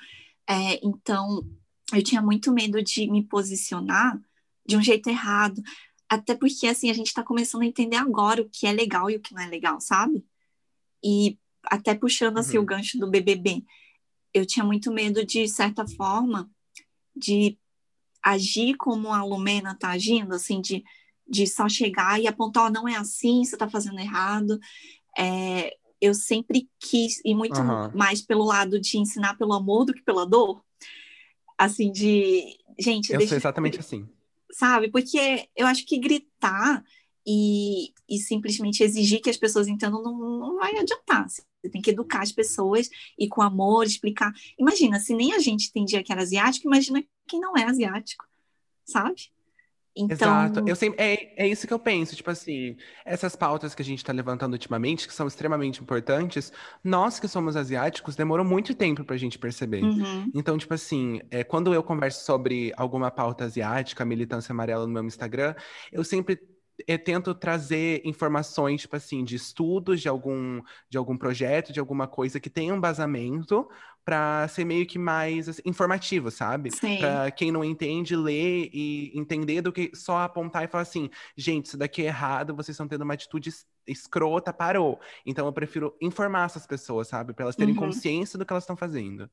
É, 0.49 0.81
então, 0.83 1.47
eu 1.93 2.03
tinha 2.03 2.23
muito 2.23 2.53
medo 2.53 2.83
de 2.83 3.11
me 3.11 3.23
posicionar 3.23 4.19
de 4.65 4.77
um 4.77 4.83
jeito 4.83 5.09
errado. 5.09 5.63
Até 6.09 6.35
porque, 6.35 6.67
assim, 6.67 6.91
a 6.91 6.95
gente 6.95 7.09
está 7.09 7.23
começando 7.23 7.63
a 7.63 7.67
entender 7.67 7.97
agora 7.97 8.43
o 8.43 8.49
que 8.49 8.67
é 8.67 8.73
legal 8.73 9.11
e 9.11 9.17
o 9.17 9.21
que 9.21 9.35
não 9.35 9.43
é 9.43 9.47
legal, 9.47 9.81
sabe? 9.81 10.25
E 11.05 11.39
até 11.65 11.95
puxando, 11.95 12.39
assim, 12.39 12.57
uhum. 12.57 12.63
o 12.63 12.67
gancho 12.67 12.99
do 12.99 13.11
BBB, 13.11 13.65
eu 14.33 14.47
tinha 14.47 14.65
muito 14.65 14.93
medo, 14.93 15.25
de 15.25 15.47
certa 15.49 15.87
forma, 15.87 16.51
de 17.15 17.59
agir 18.33 18.77
como 18.77 19.13
a 19.13 19.23
Lumena 19.25 19.73
está 19.73 19.91
agindo, 19.91 20.35
assim, 20.35 20.61
de, 20.61 20.85
de 21.29 21.47
só 21.47 21.69
chegar 21.69 22.21
e 22.21 22.27
apontar, 22.27 22.67
oh, 22.67 22.71
não 22.71 22.89
é 22.89 22.97
assim, 22.97 23.45
você 23.45 23.55
está 23.55 23.69
fazendo 23.69 23.99
errado. 23.99 24.59
É, 25.17 25.75
eu 26.01 26.15
sempre 26.15 26.69
quis 26.79 27.21
ir 27.25 27.35
muito 27.35 27.61
uhum. 27.61 27.91
mais 27.95 28.21
pelo 28.21 28.45
lado 28.45 28.81
de 28.81 28.99
ensinar 28.99 29.37
pelo 29.37 29.53
amor 29.53 29.85
do 29.85 29.95
que 29.95 30.03
pela 30.03 30.27
dor. 30.27 30.63
Assim, 31.59 31.91
de. 31.91 32.59
Gente. 32.79 33.13
Eu 33.13 33.27
sou 33.27 33.39
exatamente 33.39 33.81
assim 33.81 34.07
sabe? 34.57 34.91
Porque 34.91 35.49
eu 35.55 35.67
acho 35.67 35.85
que 35.85 35.99
gritar 35.99 36.83
e, 37.27 37.93
e 38.09 38.19
simplesmente 38.19 38.83
exigir 38.83 39.21
que 39.21 39.31
as 39.31 39.37
pessoas 39.37 39.69
entendam 39.69 40.03
não, 40.03 40.17
não 40.39 40.57
vai 40.57 40.77
adiantar. 40.79 41.29
Você 41.29 41.43
tem 41.71 41.83
que 41.83 41.91
educar 41.91 42.23
as 42.23 42.33
pessoas 42.33 42.89
e 43.19 43.29
com 43.29 43.43
amor 43.43 43.85
explicar. 43.85 44.33
Imagina, 44.59 44.99
se 44.99 45.15
nem 45.15 45.35
a 45.35 45.39
gente 45.39 45.69
entendia 45.69 46.03
que 46.03 46.11
era 46.13 46.23
asiático, 46.23 46.67
imagina 46.67 47.05
quem 47.27 47.41
não 47.41 47.57
é 47.57 47.65
asiático, 47.65 48.25
sabe? 48.85 49.31
Então... 49.97 50.15
Exato. 50.15 50.63
Eu 50.67 50.77
sempre, 50.77 51.03
é, 51.03 51.45
é 51.45 51.49
isso 51.49 51.67
que 51.67 51.73
eu 51.73 51.79
penso. 51.79 52.15
Tipo 52.15 52.31
assim, 52.31 52.77
essas 53.05 53.35
pautas 53.35 53.75
que 53.75 53.81
a 53.81 53.85
gente 53.85 53.99
está 53.99 54.13
levantando 54.13 54.53
ultimamente, 54.53 55.09
que 55.09 55.15
são 55.15 55.27
extremamente 55.27 55.81
importantes, 55.81 56.53
nós 56.85 57.19
que 57.19 57.27
somos 57.27 57.57
asiáticos, 57.57 58.15
demorou 58.15 58.45
muito 58.45 58.75
tempo 58.75 59.03
para 59.05 59.15
a 59.15 59.19
gente 59.19 59.39
perceber. 59.39 59.83
Uhum. 59.83 60.31
Então, 60.35 60.59
tipo 60.59 60.75
assim, 60.75 61.21
é, 61.31 61.43
quando 61.43 61.73
eu 61.73 61.83
converso 61.83 62.25
sobre 62.25 62.75
alguma 62.77 63.11
pauta 63.11 63.45
asiática, 63.45 64.05
militância 64.05 64.53
amarela 64.53 64.87
no 64.87 64.93
meu 64.93 65.05
Instagram, 65.05 65.55
eu 65.91 66.05
sempre 66.05 66.39
eu 66.87 66.99
tento 66.99 67.35
trazer 67.35 68.03
informações, 68.05 68.83
tipo 68.83 68.97
assim, 68.97 69.25
de 69.25 69.35
estudos 69.35 70.03
de 70.03 70.09
algum, 70.09 70.61
de 70.91 70.99
algum 70.99 71.17
projeto, 71.17 71.73
de 71.73 71.81
alguma 71.81 72.07
coisa 72.07 72.39
que 72.39 72.51
tenha 72.51 72.75
um 72.75 72.77
embasamento 72.77 73.67
para 74.07 74.47
ser 74.47 74.65
meio 74.65 74.87
que 74.87 75.01
mais 75.01 75.49
assim, 75.49 75.63
informativo, 75.65 76.31
sabe? 76.31 76.71
Para 77.01 77.29
quem 77.33 77.51
não 77.51 77.65
entende, 77.65 78.15
ler 78.15 78.71
e 78.73 79.11
entender 79.19 79.61
do 79.61 79.73
que 79.73 79.91
só 79.95 80.19
apontar 80.19 80.63
e 80.63 80.69
falar 80.69 80.83
assim, 80.83 81.11
gente, 81.37 81.67
isso 81.67 81.77
daqui 81.77 82.03
é 82.03 82.07
errado, 82.07 82.55
vocês 82.55 82.77
estão 82.77 82.87
tendo 82.87 83.03
uma 83.03 83.15
atitude 83.15 83.53
escrota, 83.85 84.53
parou. 84.53 85.01
Então 85.27 85.45
eu 85.45 85.53
prefiro 85.53 85.93
informar 86.01 86.47
essas 86.47 86.65
pessoas, 86.69 87.09
sabe? 87.09 87.33
Para 87.33 87.47
elas 87.47 87.57
terem 87.57 87.75
uhum. 87.75 87.81
consciência 87.81 88.39
do 88.39 88.47
que 88.47 88.53
elas 88.53 88.63
estão 88.63 88.77
fazendo. 88.77 89.29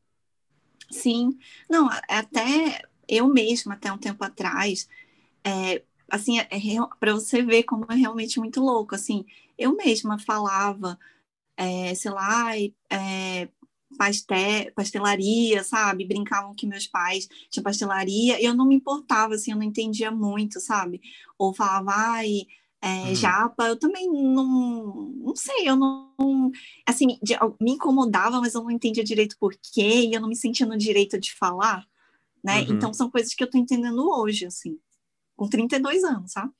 Sim. 0.90 1.38
Não, 1.70 1.88
até 2.10 2.82
eu 3.08 3.28
mesma, 3.28 3.76
até 3.76 3.94
um 3.94 3.98
tempo 4.00 4.24
atrás, 4.26 4.90
é, 5.44 5.84
assim, 6.10 6.40
é, 6.40 6.48
é 6.50 6.88
para 7.00 7.14
você 7.14 7.44
ver 7.44 7.62
como 7.62 7.86
é 7.92 7.96
realmente 7.96 8.40
muito 8.40 8.60
louco, 8.60 8.96
assim, 8.96 9.24
eu 9.56 9.76
mesma 9.76 10.18
falava, 10.18 10.98
é, 11.56 11.94
sei 11.94 12.10
lá, 12.10 12.58
é, 12.58 13.50
pastel, 13.98 14.72
pastelaria, 14.76 15.64
sabe? 15.64 16.06
Brincavam 16.06 16.54
que 16.56 16.68
meus 16.68 16.88
pais 16.88 17.28
tinham 17.50 17.64
pastelaria, 17.64 18.42
e 18.42 18.46
eu 18.46 18.54
não 18.54 18.66
me 18.66 18.76
importava, 18.76 19.36
assim, 19.36 19.52
eu 19.52 19.58
não 19.58 19.64
entendia 19.64 20.12
muito, 20.12 20.60
sabe? 20.60 21.02
Ou 21.38 21.54
falava, 21.54 21.92
ai, 21.92 22.42
é, 22.82 23.10
uhum. 23.10 23.16
japa, 23.16 23.68
eu 23.68 23.78
também 23.78 24.12
não, 24.12 25.12
não 25.16 25.36
sei, 25.36 25.70
eu 25.70 25.76
não, 25.76 26.52
assim, 26.86 27.18
de, 27.22 27.36
me 27.62 27.72
incomodava, 27.72 28.42
mas 28.42 28.54
eu 28.56 28.64
não 28.64 28.72
entendia 28.72 29.04
direito 29.04 29.38
por 29.40 29.54
quê, 29.56 30.06
e 30.08 30.14
eu 30.14 30.22
não 30.22 30.30
me 30.30 30.36
sentia 30.36 30.66
no 30.66 30.78
direito 30.78 31.20
de 31.20 31.34
falar, 31.34 31.86
né? 32.44 32.62
Uhum. 32.62 32.76
Então, 32.76 32.94
são 32.94 33.10
coisas 33.10 33.34
que 33.34 33.44
eu 33.44 33.50
tô 33.50 33.58
entendendo 33.58 34.10
hoje, 34.10 34.46
assim 34.46 34.78
com 35.36 35.48
32 35.50 36.04
anos, 36.04 36.32
sabe? 36.32 36.52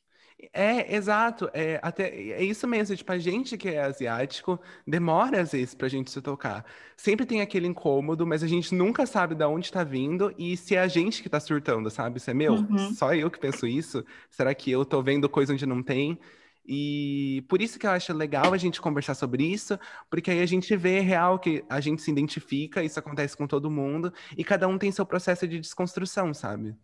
É, 0.52 0.96
exato. 0.96 1.50
É, 1.54 1.80
até, 1.82 2.10
é 2.10 2.44
isso 2.44 2.68
mesmo. 2.68 2.96
Tipo, 2.96 3.12
a 3.12 3.18
gente 3.18 3.58
que 3.58 3.70
é 3.70 3.84
asiático 3.84 4.60
demora 4.86 5.42
às 5.42 5.52
vezes 5.52 5.74
pra 5.76 5.88
gente 5.88 6.12
se 6.12 6.22
tocar. 6.22 6.66
Sempre 6.98 7.26
tem 7.26 7.42
aquele 7.42 7.68
incômodo, 7.68 8.26
mas 8.26 8.44
a 8.44 8.48
gente 8.48 8.74
nunca 8.74 9.06
sabe 9.06 9.36
de 9.36 9.46
onde 9.46 9.72
tá 9.72 9.84
vindo 9.84 10.34
e 10.38 10.58
se 10.58 10.76
é 10.76 10.80
a 10.80 10.88
gente 10.88 11.22
que 11.22 11.30
tá 11.30 11.40
surtando, 11.40 11.90
sabe? 11.90 12.20
Se 12.20 12.32
é 12.32 12.34
meu, 12.34 12.54
uhum. 12.54 12.94
só 12.94 13.14
eu 13.14 13.30
que 13.30 13.40
penso 13.40 13.68
isso? 13.68 14.04
Será 14.30 14.54
que 14.54 14.72
eu 14.72 14.84
tô 14.84 15.02
vendo 15.02 15.30
coisa 15.30 15.54
onde 15.54 15.66
não 15.66 15.84
tem? 15.84 16.20
E 16.66 17.44
por 17.50 17.62
isso 17.62 17.78
que 17.78 17.86
eu 17.86 17.92
acho 17.92 18.14
legal 18.14 18.54
a 18.54 18.58
gente 18.58 18.82
conversar 18.82 19.16
sobre 19.16 19.44
isso, 19.46 19.78
porque 20.10 20.32
aí 20.32 20.42
a 20.42 20.46
gente 20.46 20.76
vê 20.78 21.00
real 21.02 21.38
que 21.38 21.64
a 21.70 21.82
gente 21.82 22.02
se 22.02 22.10
identifica, 22.10 22.84
isso 22.84 22.98
acontece 23.00 23.36
com 23.36 23.46
todo 23.46 23.70
mundo, 23.70 24.14
e 24.38 24.44
cada 24.44 24.68
um 24.68 24.78
tem 24.78 24.92
seu 24.92 25.06
processo 25.06 25.48
de 25.48 25.60
desconstrução, 25.60 26.34
sabe? 26.34 26.76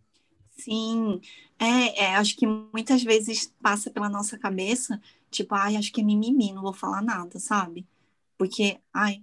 Sim, 0.56 1.20
é, 1.58 2.04
é, 2.04 2.16
acho 2.16 2.36
que 2.36 2.46
muitas 2.46 3.02
vezes 3.02 3.52
passa 3.62 3.90
pela 3.90 4.08
nossa 4.08 4.38
cabeça, 4.38 5.00
tipo, 5.30 5.54
ai, 5.54 5.76
acho 5.76 5.92
que 5.92 6.00
é 6.00 6.04
mimimi, 6.04 6.52
não 6.52 6.62
vou 6.62 6.72
falar 6.72 7.02
nada, 7.02 7.38
sabe? 7.38 7.86
Porque, 8.36 8.78
ai, 8.92 9.22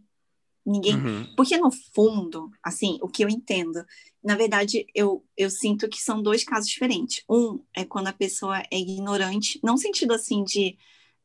ninguém. 0.66 0.96
Uhum. 0.96 1.34
Porque 1.36 1.58
no 1.58 1.72
fundo, 1.72 2.52
assim, 2.62 2.98
o 3.02 3.08
que 3.08 3.24
eu 3.24 3.30
entendo, 3.30 3.86
na 4.24 4.36
verdade, 4.36 4.86
eu, 4.94 5.24
eu 5.36 5.50
sinto 5.50 5.88
que 5.88 6.02
são 6.02 6.22
dois 6.22 6.44
casos 6.44 6.70
diferentes. 6.70 7.24
Um 7.30 7.60
é 7.76 7.86
quando 7.86 8.08
a 8.08 8.14
pessoa 8.14 8.60
é 8.72 8.80
ignorante, 8.80 9.60
não 9.64 9.78
sentido 9.78 10.14
assim 10.14 10.44
de. 10.44 10.78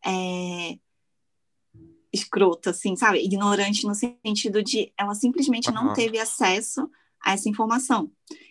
É, 0.05 0.79
escrota, 2.13 2.71
assim, 2.71 2.95
sabe? 2.95 3.25
Ignorante 3.25 3.87
no 3.87 3.95
sentido 3.95 4.63
de 4.63 4.93
ela 4.99 5.15
simplesmente 5.15 5.69
uhum. 5.71 5.75
não 5.75 5.93
teve 5.95 6.19
acesso 6.19 6.89
a 7.21 7.33
essa 7.33 7.49
informação. 7.49 8.11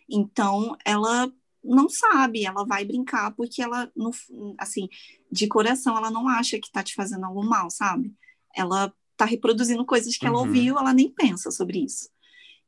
Então, 0.10 0.76
ela 0.84 1.32
não 1.64 1.90
sabe, 1.90 2.46
ela 2.46 2.66
vai 2.66 2.84
brincar 2.84 3.32
porque 3.32 3.62
ela, 3.62 3.92
no, 3.96 4.12
assim, 4.58 4.90
de 5.32 5.48
coração, 5.48 5.96
ela 5.96 6.10
não 6.10 6.28
acha 6.28 6.60
que 6.60 6.72
tá 6.72 6.84
te 6.84 6.96
fazendo 6.96 7.26
algum 7.26 7.44
mal, 7.44 7.70
sabe? 7.70 8.14
Ela 8.56 8.94
tá 9.16 9.26
reproduzindo 9.26 9.86
coisas 9.86 10.18
que 10.18 10.26
uhum. 10.26 10.32
ela 10.32 10.42
ouviu, 10.42 10.78
ela 10.78 10.94
nem 10.94 11.10
pensa 11.10 11.52
sobre 11.52 11.84
isso. 11.84 12.10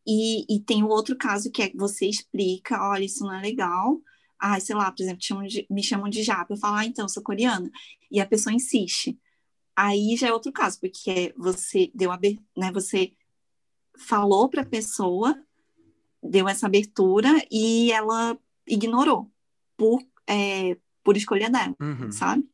E, 0.06 0.46
e 0.54 0.60
tem 0.60 0.84
o 0.84 0.90
outro 0.90 1.16
caso 1.16 1.52
que 1.52 1.62
é 1.62 1.70
que 1.70 1.78
você 1.78 2.08
explica, 2.08 2.82
olha, 2.82 3.06
isso 3.06 3.24
não 3.24 3.34
é 3.34 3.42
legal. 3.42 4.00
Ah, 4.40 4.60
sei 4.60 4.76
lá, 4.76 4.92
por 4.92 5.02
exemplo, 5.02 5.24
chamam 5.24 5.48
de, 5.48 5.66
me 5.70 5.82
chamam 5.82 6.10
de 6.10 6.22
japa. 6.22 6.54
Eu 6.54 6.58
falo, 6.58 6.76
ah, 6.76 6.86
então, 6.86 7.08
sou 7.08 7.24
coreana. 7.24 7.72
E 8.12 8.20
a 8.20 8.26
pessoa 8.26 8.54
insiste. 8.54 9.18
Aí 9.76 10.16
já 10.18 10.28
é 10.28 10.34
outro 10.34 10.52
caso, 10.52 10.80
porque 10.80 11.34
você 11.38 11.90
deu 11.96 12.12
né, 12.56 12.72
você 12.72 13.14
falou 13.98 14.50
para 14.50 14.62
a 14.62 14.66
pessoa, 14.66 15.42
deu 16.22 16.48
essa 16.48 16.68
abertura 16.68 17.30
e 17.50 17.92
ela 17.92 18.38
ignorou 18.68 19.32
por, 19.78 20.02
é, 20.28 20.78
por 21.04 21.18
escolha 21.18 21.50
dela, 21.50 21.76
uhum. 21.80 22.12
sabe? 22.12 22.48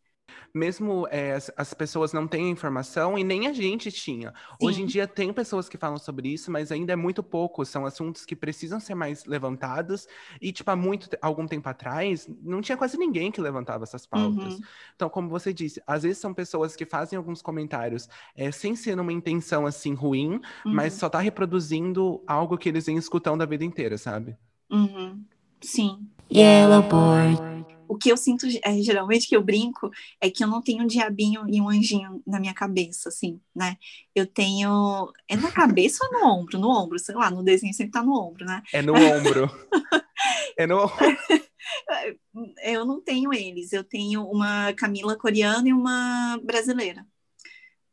mesmo 0.54 1.08
é, 1.10 1.34
as, 1.34 1.52
as, 1.56 1.74
pessoas 1.74 2.14
não 2.14 2.28
têm 2.28 2.50
informação 2.50 3.18
e 3.18 3.24
nem 3.24 3.48
a 3.48 3.54
gente 3.54 3.92
tinha. 3.92 4.30
Sim. 4.30 4.68
Hoje 4.68 4.82
em 4.82 4.86
dia 4.86 5.08
tem 5.08 5.32
pessoas 5.32 5.70
que 5.70 5.78
falam 5.78 5.98
sobre 5.98 6.30
isso, 6.30 6.52
mas 6.52 6.72
ainda 6.72 6.94
é 6.94 6.96
muito 6.96 7.22
pouco. 7.22 7.66
São 7.66 7.86
assuntos 7.86 8.26
que 8.26 8.36
precisam 8.36 8.80
ser 8.80 8.96
mais 8.96 9.26
levantados. 9.26 10.08
E, 10.42 10.52
tipo, 10.52 10.70
há 10.72 10.76
muito 10.76 11.10
algum 11.22 11.46
tempo 11.46 11.68
atrás, 11.70 12.30
não 12.42 12.62
tinha 12.62 12.78
quase 12.78 12.98
ninguém 12.98 13.32
que 13.32 13.42
levantava 13.42 13.84
essas 13.84 14.06
pautas. 14.06 14.54
Uhum. 14.54 14.60
Então, 14.96 15.10
como 15.10 15.30
você 15.30 15.54
disse, 15.54 15.82
às 15.86 16.04
vezes 16.04 16.18
são 16.18 16.34
pessoas 16.34 16.76
que 16.76 16.86
fazem 16.86 17.18
alguns 17.18 17.42
comentários 17.42 18.08
é, 18.36 18.52
sem 18.52 18.76
ser 18.76 18.96
numa 18.96 19.14
intenção 19.14 19.66
assim 19.66 19.94
ruim, 19.94 20.34
uhum. 20.66 20.74
mas 20.74 20.94
só 20.94 21.10
tá 21.10 21.20
reproduzindo 21.20 22.24
algo 22.28 22.58
que 22.58 22.70
eles 22.70 22.86
vêm 22.86 22.98
escutando 22.98 23.42
a 23.42 23.46
vida 23.46 23.64
inteira, 23.64 23.98
sabe? 23.98 24.38
Uhum. 24.70 25.24
Sim. 25.62 26.08
Yellowboard. 26.32 27.50
O 27.88 27.98
que 27.98 28.12
eu 28.12 28.18
sinto 28.18 28.46
é, 28.64 28.82
geralmente 28.84 29.28
que 29.28 29.36
eu 29.36 29.44
brinco 29.44 29.90
é 30.22 30.30
que 30.30 30.44
eu 30.44 30.48
não 30.48 30.62
tenho 30.62 30.84
um 30.84 30.88
diabinho 30.88 31.44
e 31.50 31.60
um 31.60 31.68
anjinho 31.68 32.22
na 32.26 32.40
minha 32.40 32.54
cabeça, 32.54 33.10
assim, 33.10 33.42
né? 33.56 33.78
Eu 34.14 34.28
tenho. 34.28 35.12
É 35.28 35.36
na 35.36 35.52
cabeça 35.52 36.06
ou 36.06 36.12
no 36.12 36.28
ombro? 36.28 36.60
No 36.60 36.70
ombro, 36.70 37.00
sei 37.00 37.16
lá, 37.16 37.32
no 37.32 37.44
desenho 37.44 37.74
sempre 37.74 37.94
tá 37.94 38.04
no 38.04 38.14
ombro, 38.14 38.46
né? 38.46 38.62
É 38.72 38.84
no 38.84 38.94
ombro. 38.94 39.50
é 40.56 40.68
no 40.68 40.86
Eu 42.64 42.86
não 42.86 43.02
tenho 43.02 43.34
eles, 43.34 43.74
eu 43.74 43.84
tenho 43.84 44.24
uma 44.24 44.72
Camila 44.74 45.18
coreana 45.18 45.68
e 45.68 45.74
uma 45.74 46.40
brasileira. 46.44 47.04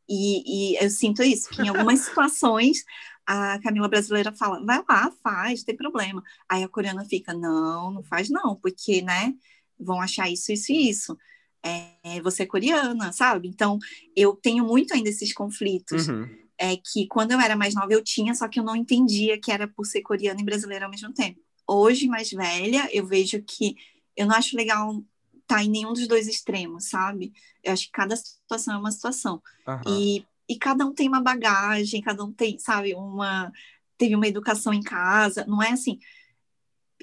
E, 0.07 0.73
e 0.73 0.83
eu 0.83 0.89
sinto 0.89 1.21
isso, 1.23 1.49
que 1.49 1.61
em 1.61 1.69
algumas 1.69 1.99
situações 2.01 2.83
a 3.27 3.59
Camila 3.59 3.89
brasileira 3.89 4.31
fala, 4.31 4.63
vai 4.65 4.81
lá, 4.87 5.11
faz, 5.21 5.61
tem 5.61 5.75
problema. 5.75 6.23
Aí 6.47 6.63
a 6.63 6.69
coreana 6.69 7.03
fica, 7.03 7.33
não, 7.33 7.91
não 7.91 8.01
faz 8.01 8.29
não, 8.29 8.55
porque, 8.55 9.01
né, 9.01 9.33
vão 9.77 10.01
achar 10.01 10.29
isso, 10.29 10.49
isso 10.53 10.71
e 10.71 10.89
isso. 10.89 11.17
É, 11.61 12.21
você 12.21 12.43
é 12.43 12.45
coreana, 12.45 13.11
sabe? 13.11 13.49
Então, 13.49 13.77
eu 14.15 14.33
tenho 14.33 14.63
muito 14.65 14.93
ainda 14.93 15.09
esses 15.09 15.33
conflitos. 15.33 16.07
Uhum. 16.07 16.25
É 16.57 16.77
que 16.77 17.05
quando 17.07 17.33
eu 17.33 17.39
era 17.39 17.55
mais 17.55 17.75
nova 17.75 17.91
eu 17.91 18.01
tinha, 18.01 18.33
só 18.33 18.47
que 18.47 18.61
eu 18.61 18.63
não 18.63 18.75
entendia 18.75 19.37
que 19.37 19.51
era 19.51 19.67
por 19.67 19.85
ser 19.85 20.01
coreana 20.01 20.39
e 20.39 20.45
brasileira 20.45 20.85
ao 20.85 20.91
mesmo 20.91 21.13
tempo. 21.13 21.39
Hoje, 21.67 22.07
mais 22.07 22.31
velha, 22.31 22.89
eu 22.93 23.05
vejo 23.05 23.43
que 23.43 23.75
eu 24.15 24.25
não 24.25 24.35
acho 24.35 24.55
legal 24.55 25.03
estar 25.41 25.57
tá 25.57 25.63
em 25.63 25.69
nenhum 25.69 25.91
dos 25.91 26.07
dois 26.07 26.27
extremos, 26.27 26.89
sabe? 26.89 27.33
Eu 27.61 27.73
acho 27.73 27.87
que 27.87 27.91
cada 27.91 28.15
situação 28.15 28.75
é 28.75 28.77
uma 28.77 28.91
situação. 28.91 29.41
Uhum. 29.67 29.81
E 29.85 30.25
e 30.47 30.57
cada 30.57 30.85
um 30.85 30.93
tem 30.93 31.07
uma 31.07 31.21
bagagem, 31.21 32.01
cada 32.01 32.23
um 32.23 32.31
tem, 32.31 32.57
sabe, 32.59 32.93
uma 32.95 33.51
teve 33.97 34.15
uma 34.15 34.27
educação 34.27 34.73
em 34.73 34.81
casa, 34.81 35.45
não 35.47 35.61
é 35.61 35.71
assim. 35.71 35.99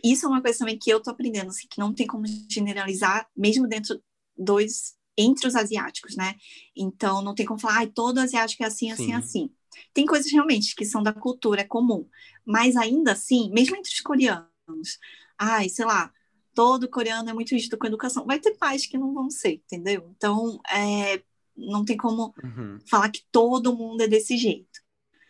isso 0.02 0.26
é 0.26 0.28
uma 0.28 0.40
coisa 0.42 0.59
também 0.59 0.78
que 0.78 0.90
eu 0.90 1.00
tô 1.00 1.11
aprendendo, 1.11 1.48
assim, 1.48 1.66
que 1.68 1.78
não 1.80 1.92
tem 1.92 2.07
como 2.07 2.24
generalizar, 2.48 3.28
mesmo 3.37 3.66
dentro 3.66 4.00
dos 4.37 4.94
entre 5.16 5.46
os 5.46 5.54
asiáticos, 5.54 6.16
né? 6.16 6.35
Então 6.76 7.22
não 7.22 7.35
tem 7.35 7.46
como 7.46 7.61
falar, 7.61 7.83
ah, 7.83 7.87
todo 7.87 8.18
asiático 8.18 8.62
é 8.62 8.66
assim, 8.66 8.90
assim, 8.90 9.07
Sim. 9.07 9.12
assim. 9.14 9.50
Tem 9.92 10.07
coisas 10.07 10.30
realmente 10.30 10.74
que 10.74 10.85
são 10.85 11.02
da 11.02 11.12
cultura, 11.12 11.62
é 11.62 11.64
comum, 11.64 12.09
mas 12.44 12.76
ainda 12.76 13.12
assim, 13.12 13.50
mesmo 13.52 13.76
entre 13.76 13.92
os 13.92 14.00
coreanos, 14.00 14.98
ai, 15.38 15.68
sei 15.68 15.85
lá, 15.85 16.12
todo 16.54 16.88
coreano 16.88 17.28
é 17.28 17.33
muito 17.33 17.52
rígido 17.52 17.76
com 17.76 17.87
educação. 17.87 18.24
Vai 18.24 18.38
ter 18.38 18.57
pais 18.57 18.87
que 18.87 18.96
não 18.96 19.12
vão 19.12 19.28
ser, 19.30 19.54
entendeu? 19.54 20.12
Então, 20.16 20.61
é, 20.70 21.22
não 21.57 21.85
tem 21.85 21.97
como 21.97 22.35
uhum. 22.43 22.79
falar 22.88 23.11
que 23.11 23.23
todo 23.31 23.77
mundo 23.77 24.03
é 24.03 24.09
desse 24.09 24.37
jeito. 24.37 24.83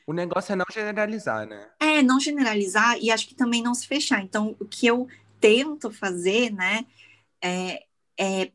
O 0.06 0.12
negócio 0.12 0.52
é 0.52 0.56
não 0.56 0.66
generalizar, 0.72 1.46
né? 1.46 1.70
É, 1.80 2.02
não 2.02 2.20
generalizar 2.20 2.98
e 3.00 3.10
acho 3.10 3.26
que 3.26 3.34
também 3.34 3.62
não 3.62 3.74
se 3.74 3.86
fechar. 3.86 4.22
Então, 4.22 4.54
o 4.60 4.64
que 4.64 4.86
eu 4.86 5.08
tento 5.40 5.90
fazer, 5.90 6.50
né, 6.52 6.84
é, 7.42 7.84
é 8.18 8.52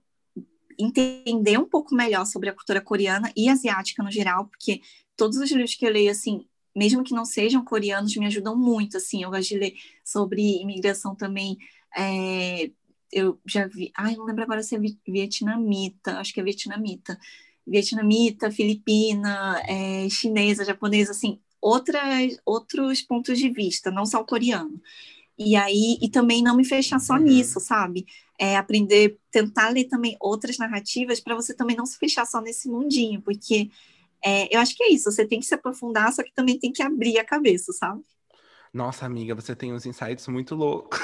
entender 0.77 1.57
um 1.57 1.67
pouco 1.67 1.93
melhor 1.93 2.25
sobre 2.25 2.49
a 2.49 2.53
cultura 2.53 2.81
coreana 2.81 3.31
e 3.35 3.49
asiática 3.49 4.01
no 4.01 4.11
geral, 4.11 4.45
porque 4.45 4.81
todos 5.15 5.37
os 5.37 5.51
livros 5.51 5.75
que 5.75 5.85
eu 5.85 5.91
leio, 5.91 6.09
assim, 6.09 6.47
mesmo 6.75 7.03
que 7.03 7.13
não 7.13 7.25
sejam 7.25 7.63
coreanos, 7.63 8.15
me 8.15 8.25
ajudam 8.27 8.55
muito, 8.55 8.97
assim, 8.97 9.23
eu 9.23 9.29
gosto 9.29 9.49
de 9.49 9.57
ler 9.57 9.73
sobre 10.03 10.61
imigração 10.61 11.13
também, 11.13 11.57
é, 11.95 12.71
eu 13.11 13.39
já 13.45 13.67
vi, 13.67 13.91
ai, 13.97 14.15
não 14.15 14.25
lembro 14.25 14.43
agora 14.43 14.63
se 14.63 14.75
é 14.75 14.79
vietnamita, 15.07 16.19
acho 16.19 16.33
que 16.33 16.39
é 16.39 16.43
vietnamita, 16.43 17.19
vietnamita, 17.69 18.51
filipina, 18.51 19.61
é, 19.67 20.09
chinesa, 20.09 20.65
japonesa, 20.65 21.11
assim, 21.11 21.39
outras, 21.61 22.37
outros 22.45 23.01
pontos 23.01 23.37
de 23.37 23.49
vista, 23.49 23.91
não 23.91 24.05
só 24.05 24.19
o 24.19 24.25
coreano. 24.25 24.81
E 25.37 25.55
aí, 25.55 25.97
e 26.01 26.09
também 26.09 26.43
não 26.43 26.55
me 26.55 26.65
fechar 26.65 26.99
só 26.99 27.13
uhum. 27.13 27.19
nisso, 27.19 27.59
sabe? 27.59 28.05
É 28.37 28.57
aprender, 28.57 29.17
tentar 29.31 29.69
ler 29.69 29.85
também 29.85 30.17
outras 30.19 30.57
narrativas 30.57 31.19
para 31.19 31.35
você 31.35 31.53
também 31.53 31.77
não 31.77 31.85
se 31.85 31.97
fechar 31.97 32.25
só 32.25 32.41
nesse 32.41 32.69
mundinho, 32.69 33.21
porque 33.21 33.69
é, 34.23 34.53
eu 34.53 34.59
acho 34.59 34.75
que 34.75 34.83
é 34.83 34.91
isso, 34.91 35.09
você 35.09 35.25
tem 35.25 35.39
que 35.39 35.45
se 35.45 35.53
aprofundar, 35.53 36.11
só 36.11 36.23
que 36.23 36.33
também 36.33 36.59
tem 36.59 36.71
que 36.71 36.83
abrir 36.83 37.17
a 37.19 37.25
cabeça, 37.25 37.71
sabe? 37.71 38.01
Nossa, 38.73 39.05
amiga, 39.05 39.33
você 39.33 39.55
tem 39.55 39.73
uns 39.73 39.85
insights 39.85 40.27
muito 40.27 40.55
loucos. 40.55 40.99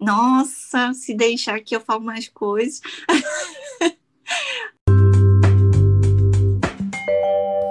Nossa, 0.00 0.92
se 0.94 1.14
deixar 1.14 1.60
que 1.60 1.76
eu 1.76 1.80
falo 1.80 2.02
mais 2.02 2.28
coisas. 2.28 2.80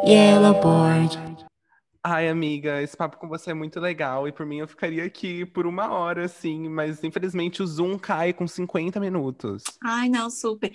Yellow 0.09 0.59
Board. 0.59 1.19
Ai, 2.03 2.29
amiga, 2.29 2.81
esse 2.81 2.97
papo 2.97 3.17
com 3.17 3.27
você 3.27 3.51
é 3.51 3.53
muito 3.53 3.79
legal 3.79 4.27
e 4.27 4.31
por 4.31 4.43
mim 4.43 4.57
eu 4.57 4.67
ficaria 4.67 5.03
aqui 5.05 5.45
por 5.45 5.67
uma 5.67 5.91
hora, 5.91 6.25
assim, 6.25 6.67
mas 6.67 7.03
infelizmente 7.03 7.61
o 7.61 7.67
Zoom 7.67 7.95
cai 7.99 8.33
com 8.33 8.47
50 8.47 8.99
minutos. 8.99 9.61
Ai, 9.83 10.09
não, 10.09 10.27
super. 10.31 10.71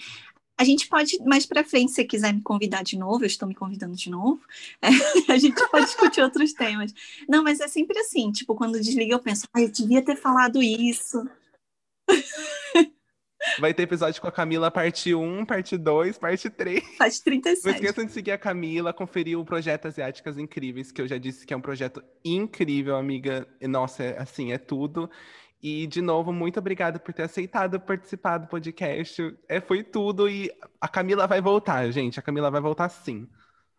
A 0.56 0.62
gente 0.62 0.86
pode, 0.86 1.18
mais 1.24 1.44
para 1.46 1.64
frente, 1.64 1.90
se 1.90 2.04
quiser 2.04 2.32
me 2.32 2.42
convidar 2.42 2.84
de 2.84 2.96
novo, 2.96 3.24
eu 3.24 3.26
estou 3.26 3.48
me 3.48 3.56
convidando 3.56 3.96
de 3.96 4.08
novo, 4.08 4.40
é, 4.80 5.32
a 5.32 5.36
gente 5.36 5.68
pode 5.68 5.86
discutir 5.86 6.22
outros 6.22 6.52
temas. 6.52 6.94
Não, 7.28 7.42
mas 7.42 7.58
é 7.58 7.66
sempre 7.66 7.98
assim, 7.98 8.30
tipo, 8.30 8.54
quando 8.54 8.80
desliga 8.80 9.14
eu 9.14 9.20
penso, 9.20 9.48
ai, 9.52 9.64
eu 9.64 9.68
devia 9.68 10.00
ter 10.00 10.14
falado 10.14 10.62
isso. 10.62 11.28
Vai 13.59 13.72
ter 13.72 13.85
episódio 13.85 14.20
com 14.20 14.28
a 14.28 14.33
Camila, 14.33 14.70
parte 14.70 15.14
1, 15.14 15.44
parte 15.44 15.76
2, 15.76 16.18
parte 16.18 16.50
3. 16.50 16.96
Parte 16.98 17.22
37. 17.22 17.66
Não 17.66 17.74
esqueçam 17.74 18.04
de 18.04 18.12
seguir 18.12 18.33
a 18.33 18.38
Camila, 18.38 18.92
conferir 18.92 19.38
o 19.38 19.44
projeto 19.44 19.87
Asiáticas 19.87 20.38
Incríveis, 20.38 20.90
que 20.90 21.00
eu 21.00 21.07
já 21.07 21.18
disse 21.18 21.46
que 21.46 21.54
é 21.54 21.57
um 21.57 21.61
projeto 21.61 22.02
incrível, 22.24 22.96
amiga. 22.96 23.46
Nossa, 23.62 24.02
é, 24.02 24.18
assim, 24.20 24.52
é 24.52 24.59
tudo. 24.59 25.11
E, 25.62 25.87
de 25.87 26.02
novo, 26.02 26.33
muito 26.33 26.59
obrigada 26.59 26.98
por 26.98 27.14
ter 27.14 27.22
aceitado 27.22 27.80
participar 27.80 28.38
do 28.38 28.48
podcast. 28.48 29.35
É, 29.48 29.61
foi 29.61 29.83
tudo 29.83 30.28
e 30.28 30.50
a 30.80 30.87
Camila 30.87 31.26
vai 31.26 31.40
voltar, 31.40 31.90
gente. 31.90 32.18
A 32.18 32.22
Camila 32.22 32.50
vai 32.50 32.61
voltar 32.61 32.88
sim. 32.88 33.26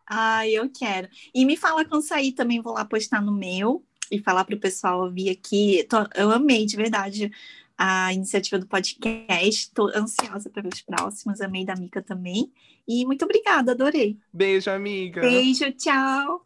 Ai, 0.07 0.51
eu 0.51 0.69
quero. 0.69 1.07
E 1.33 1.45
me 1.45 1.55
fala 1.57 1.85
quando 1.85 2.01
sair 2.01 2.31
também, 2.31 2.61
vou 2.61 2.73
lá 2.73 2.85
postar 2.85 3.21
no 3.21 3.31
meu 3.31 3.85
e 4.11 4.19
falar 4.19 4.45
para 4.45 4.55
o 4.55 4.59
pessoal 4.59 5.11
vir 5.11 5.29
aqui. 5.29 5.87
Eu 6.15 6.31
amei, 6.31 6.65
de 6.65 6.75
verdade, 6.75 7.31
a 7.77 8.13
iniciativa 8.13 8.59
do 8.59 8.67
podcast. 8.67 9.49
Estou 9.49 9.91
ansiosa 9.95 10.49
para 10.49 10.67
os 10.67 10.81
próximos. 10.81 11.41
Amei 11.41 11.65
da 11.65 11.75
Mica 11.75 12.01
também. 12.01 12.51
E 12.87 13.05
muito 13.05 13.25
obrigada, 13.25 13.71
adorei. 13.71 14.17
Beijo, 14.31 14.69
amiga. 14.69 15.21
Beijo, 15.21 15.71
tchau. 15.73 16.45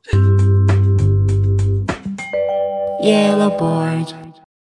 Yellow 3.02 3.58
Board. 3.58 4.29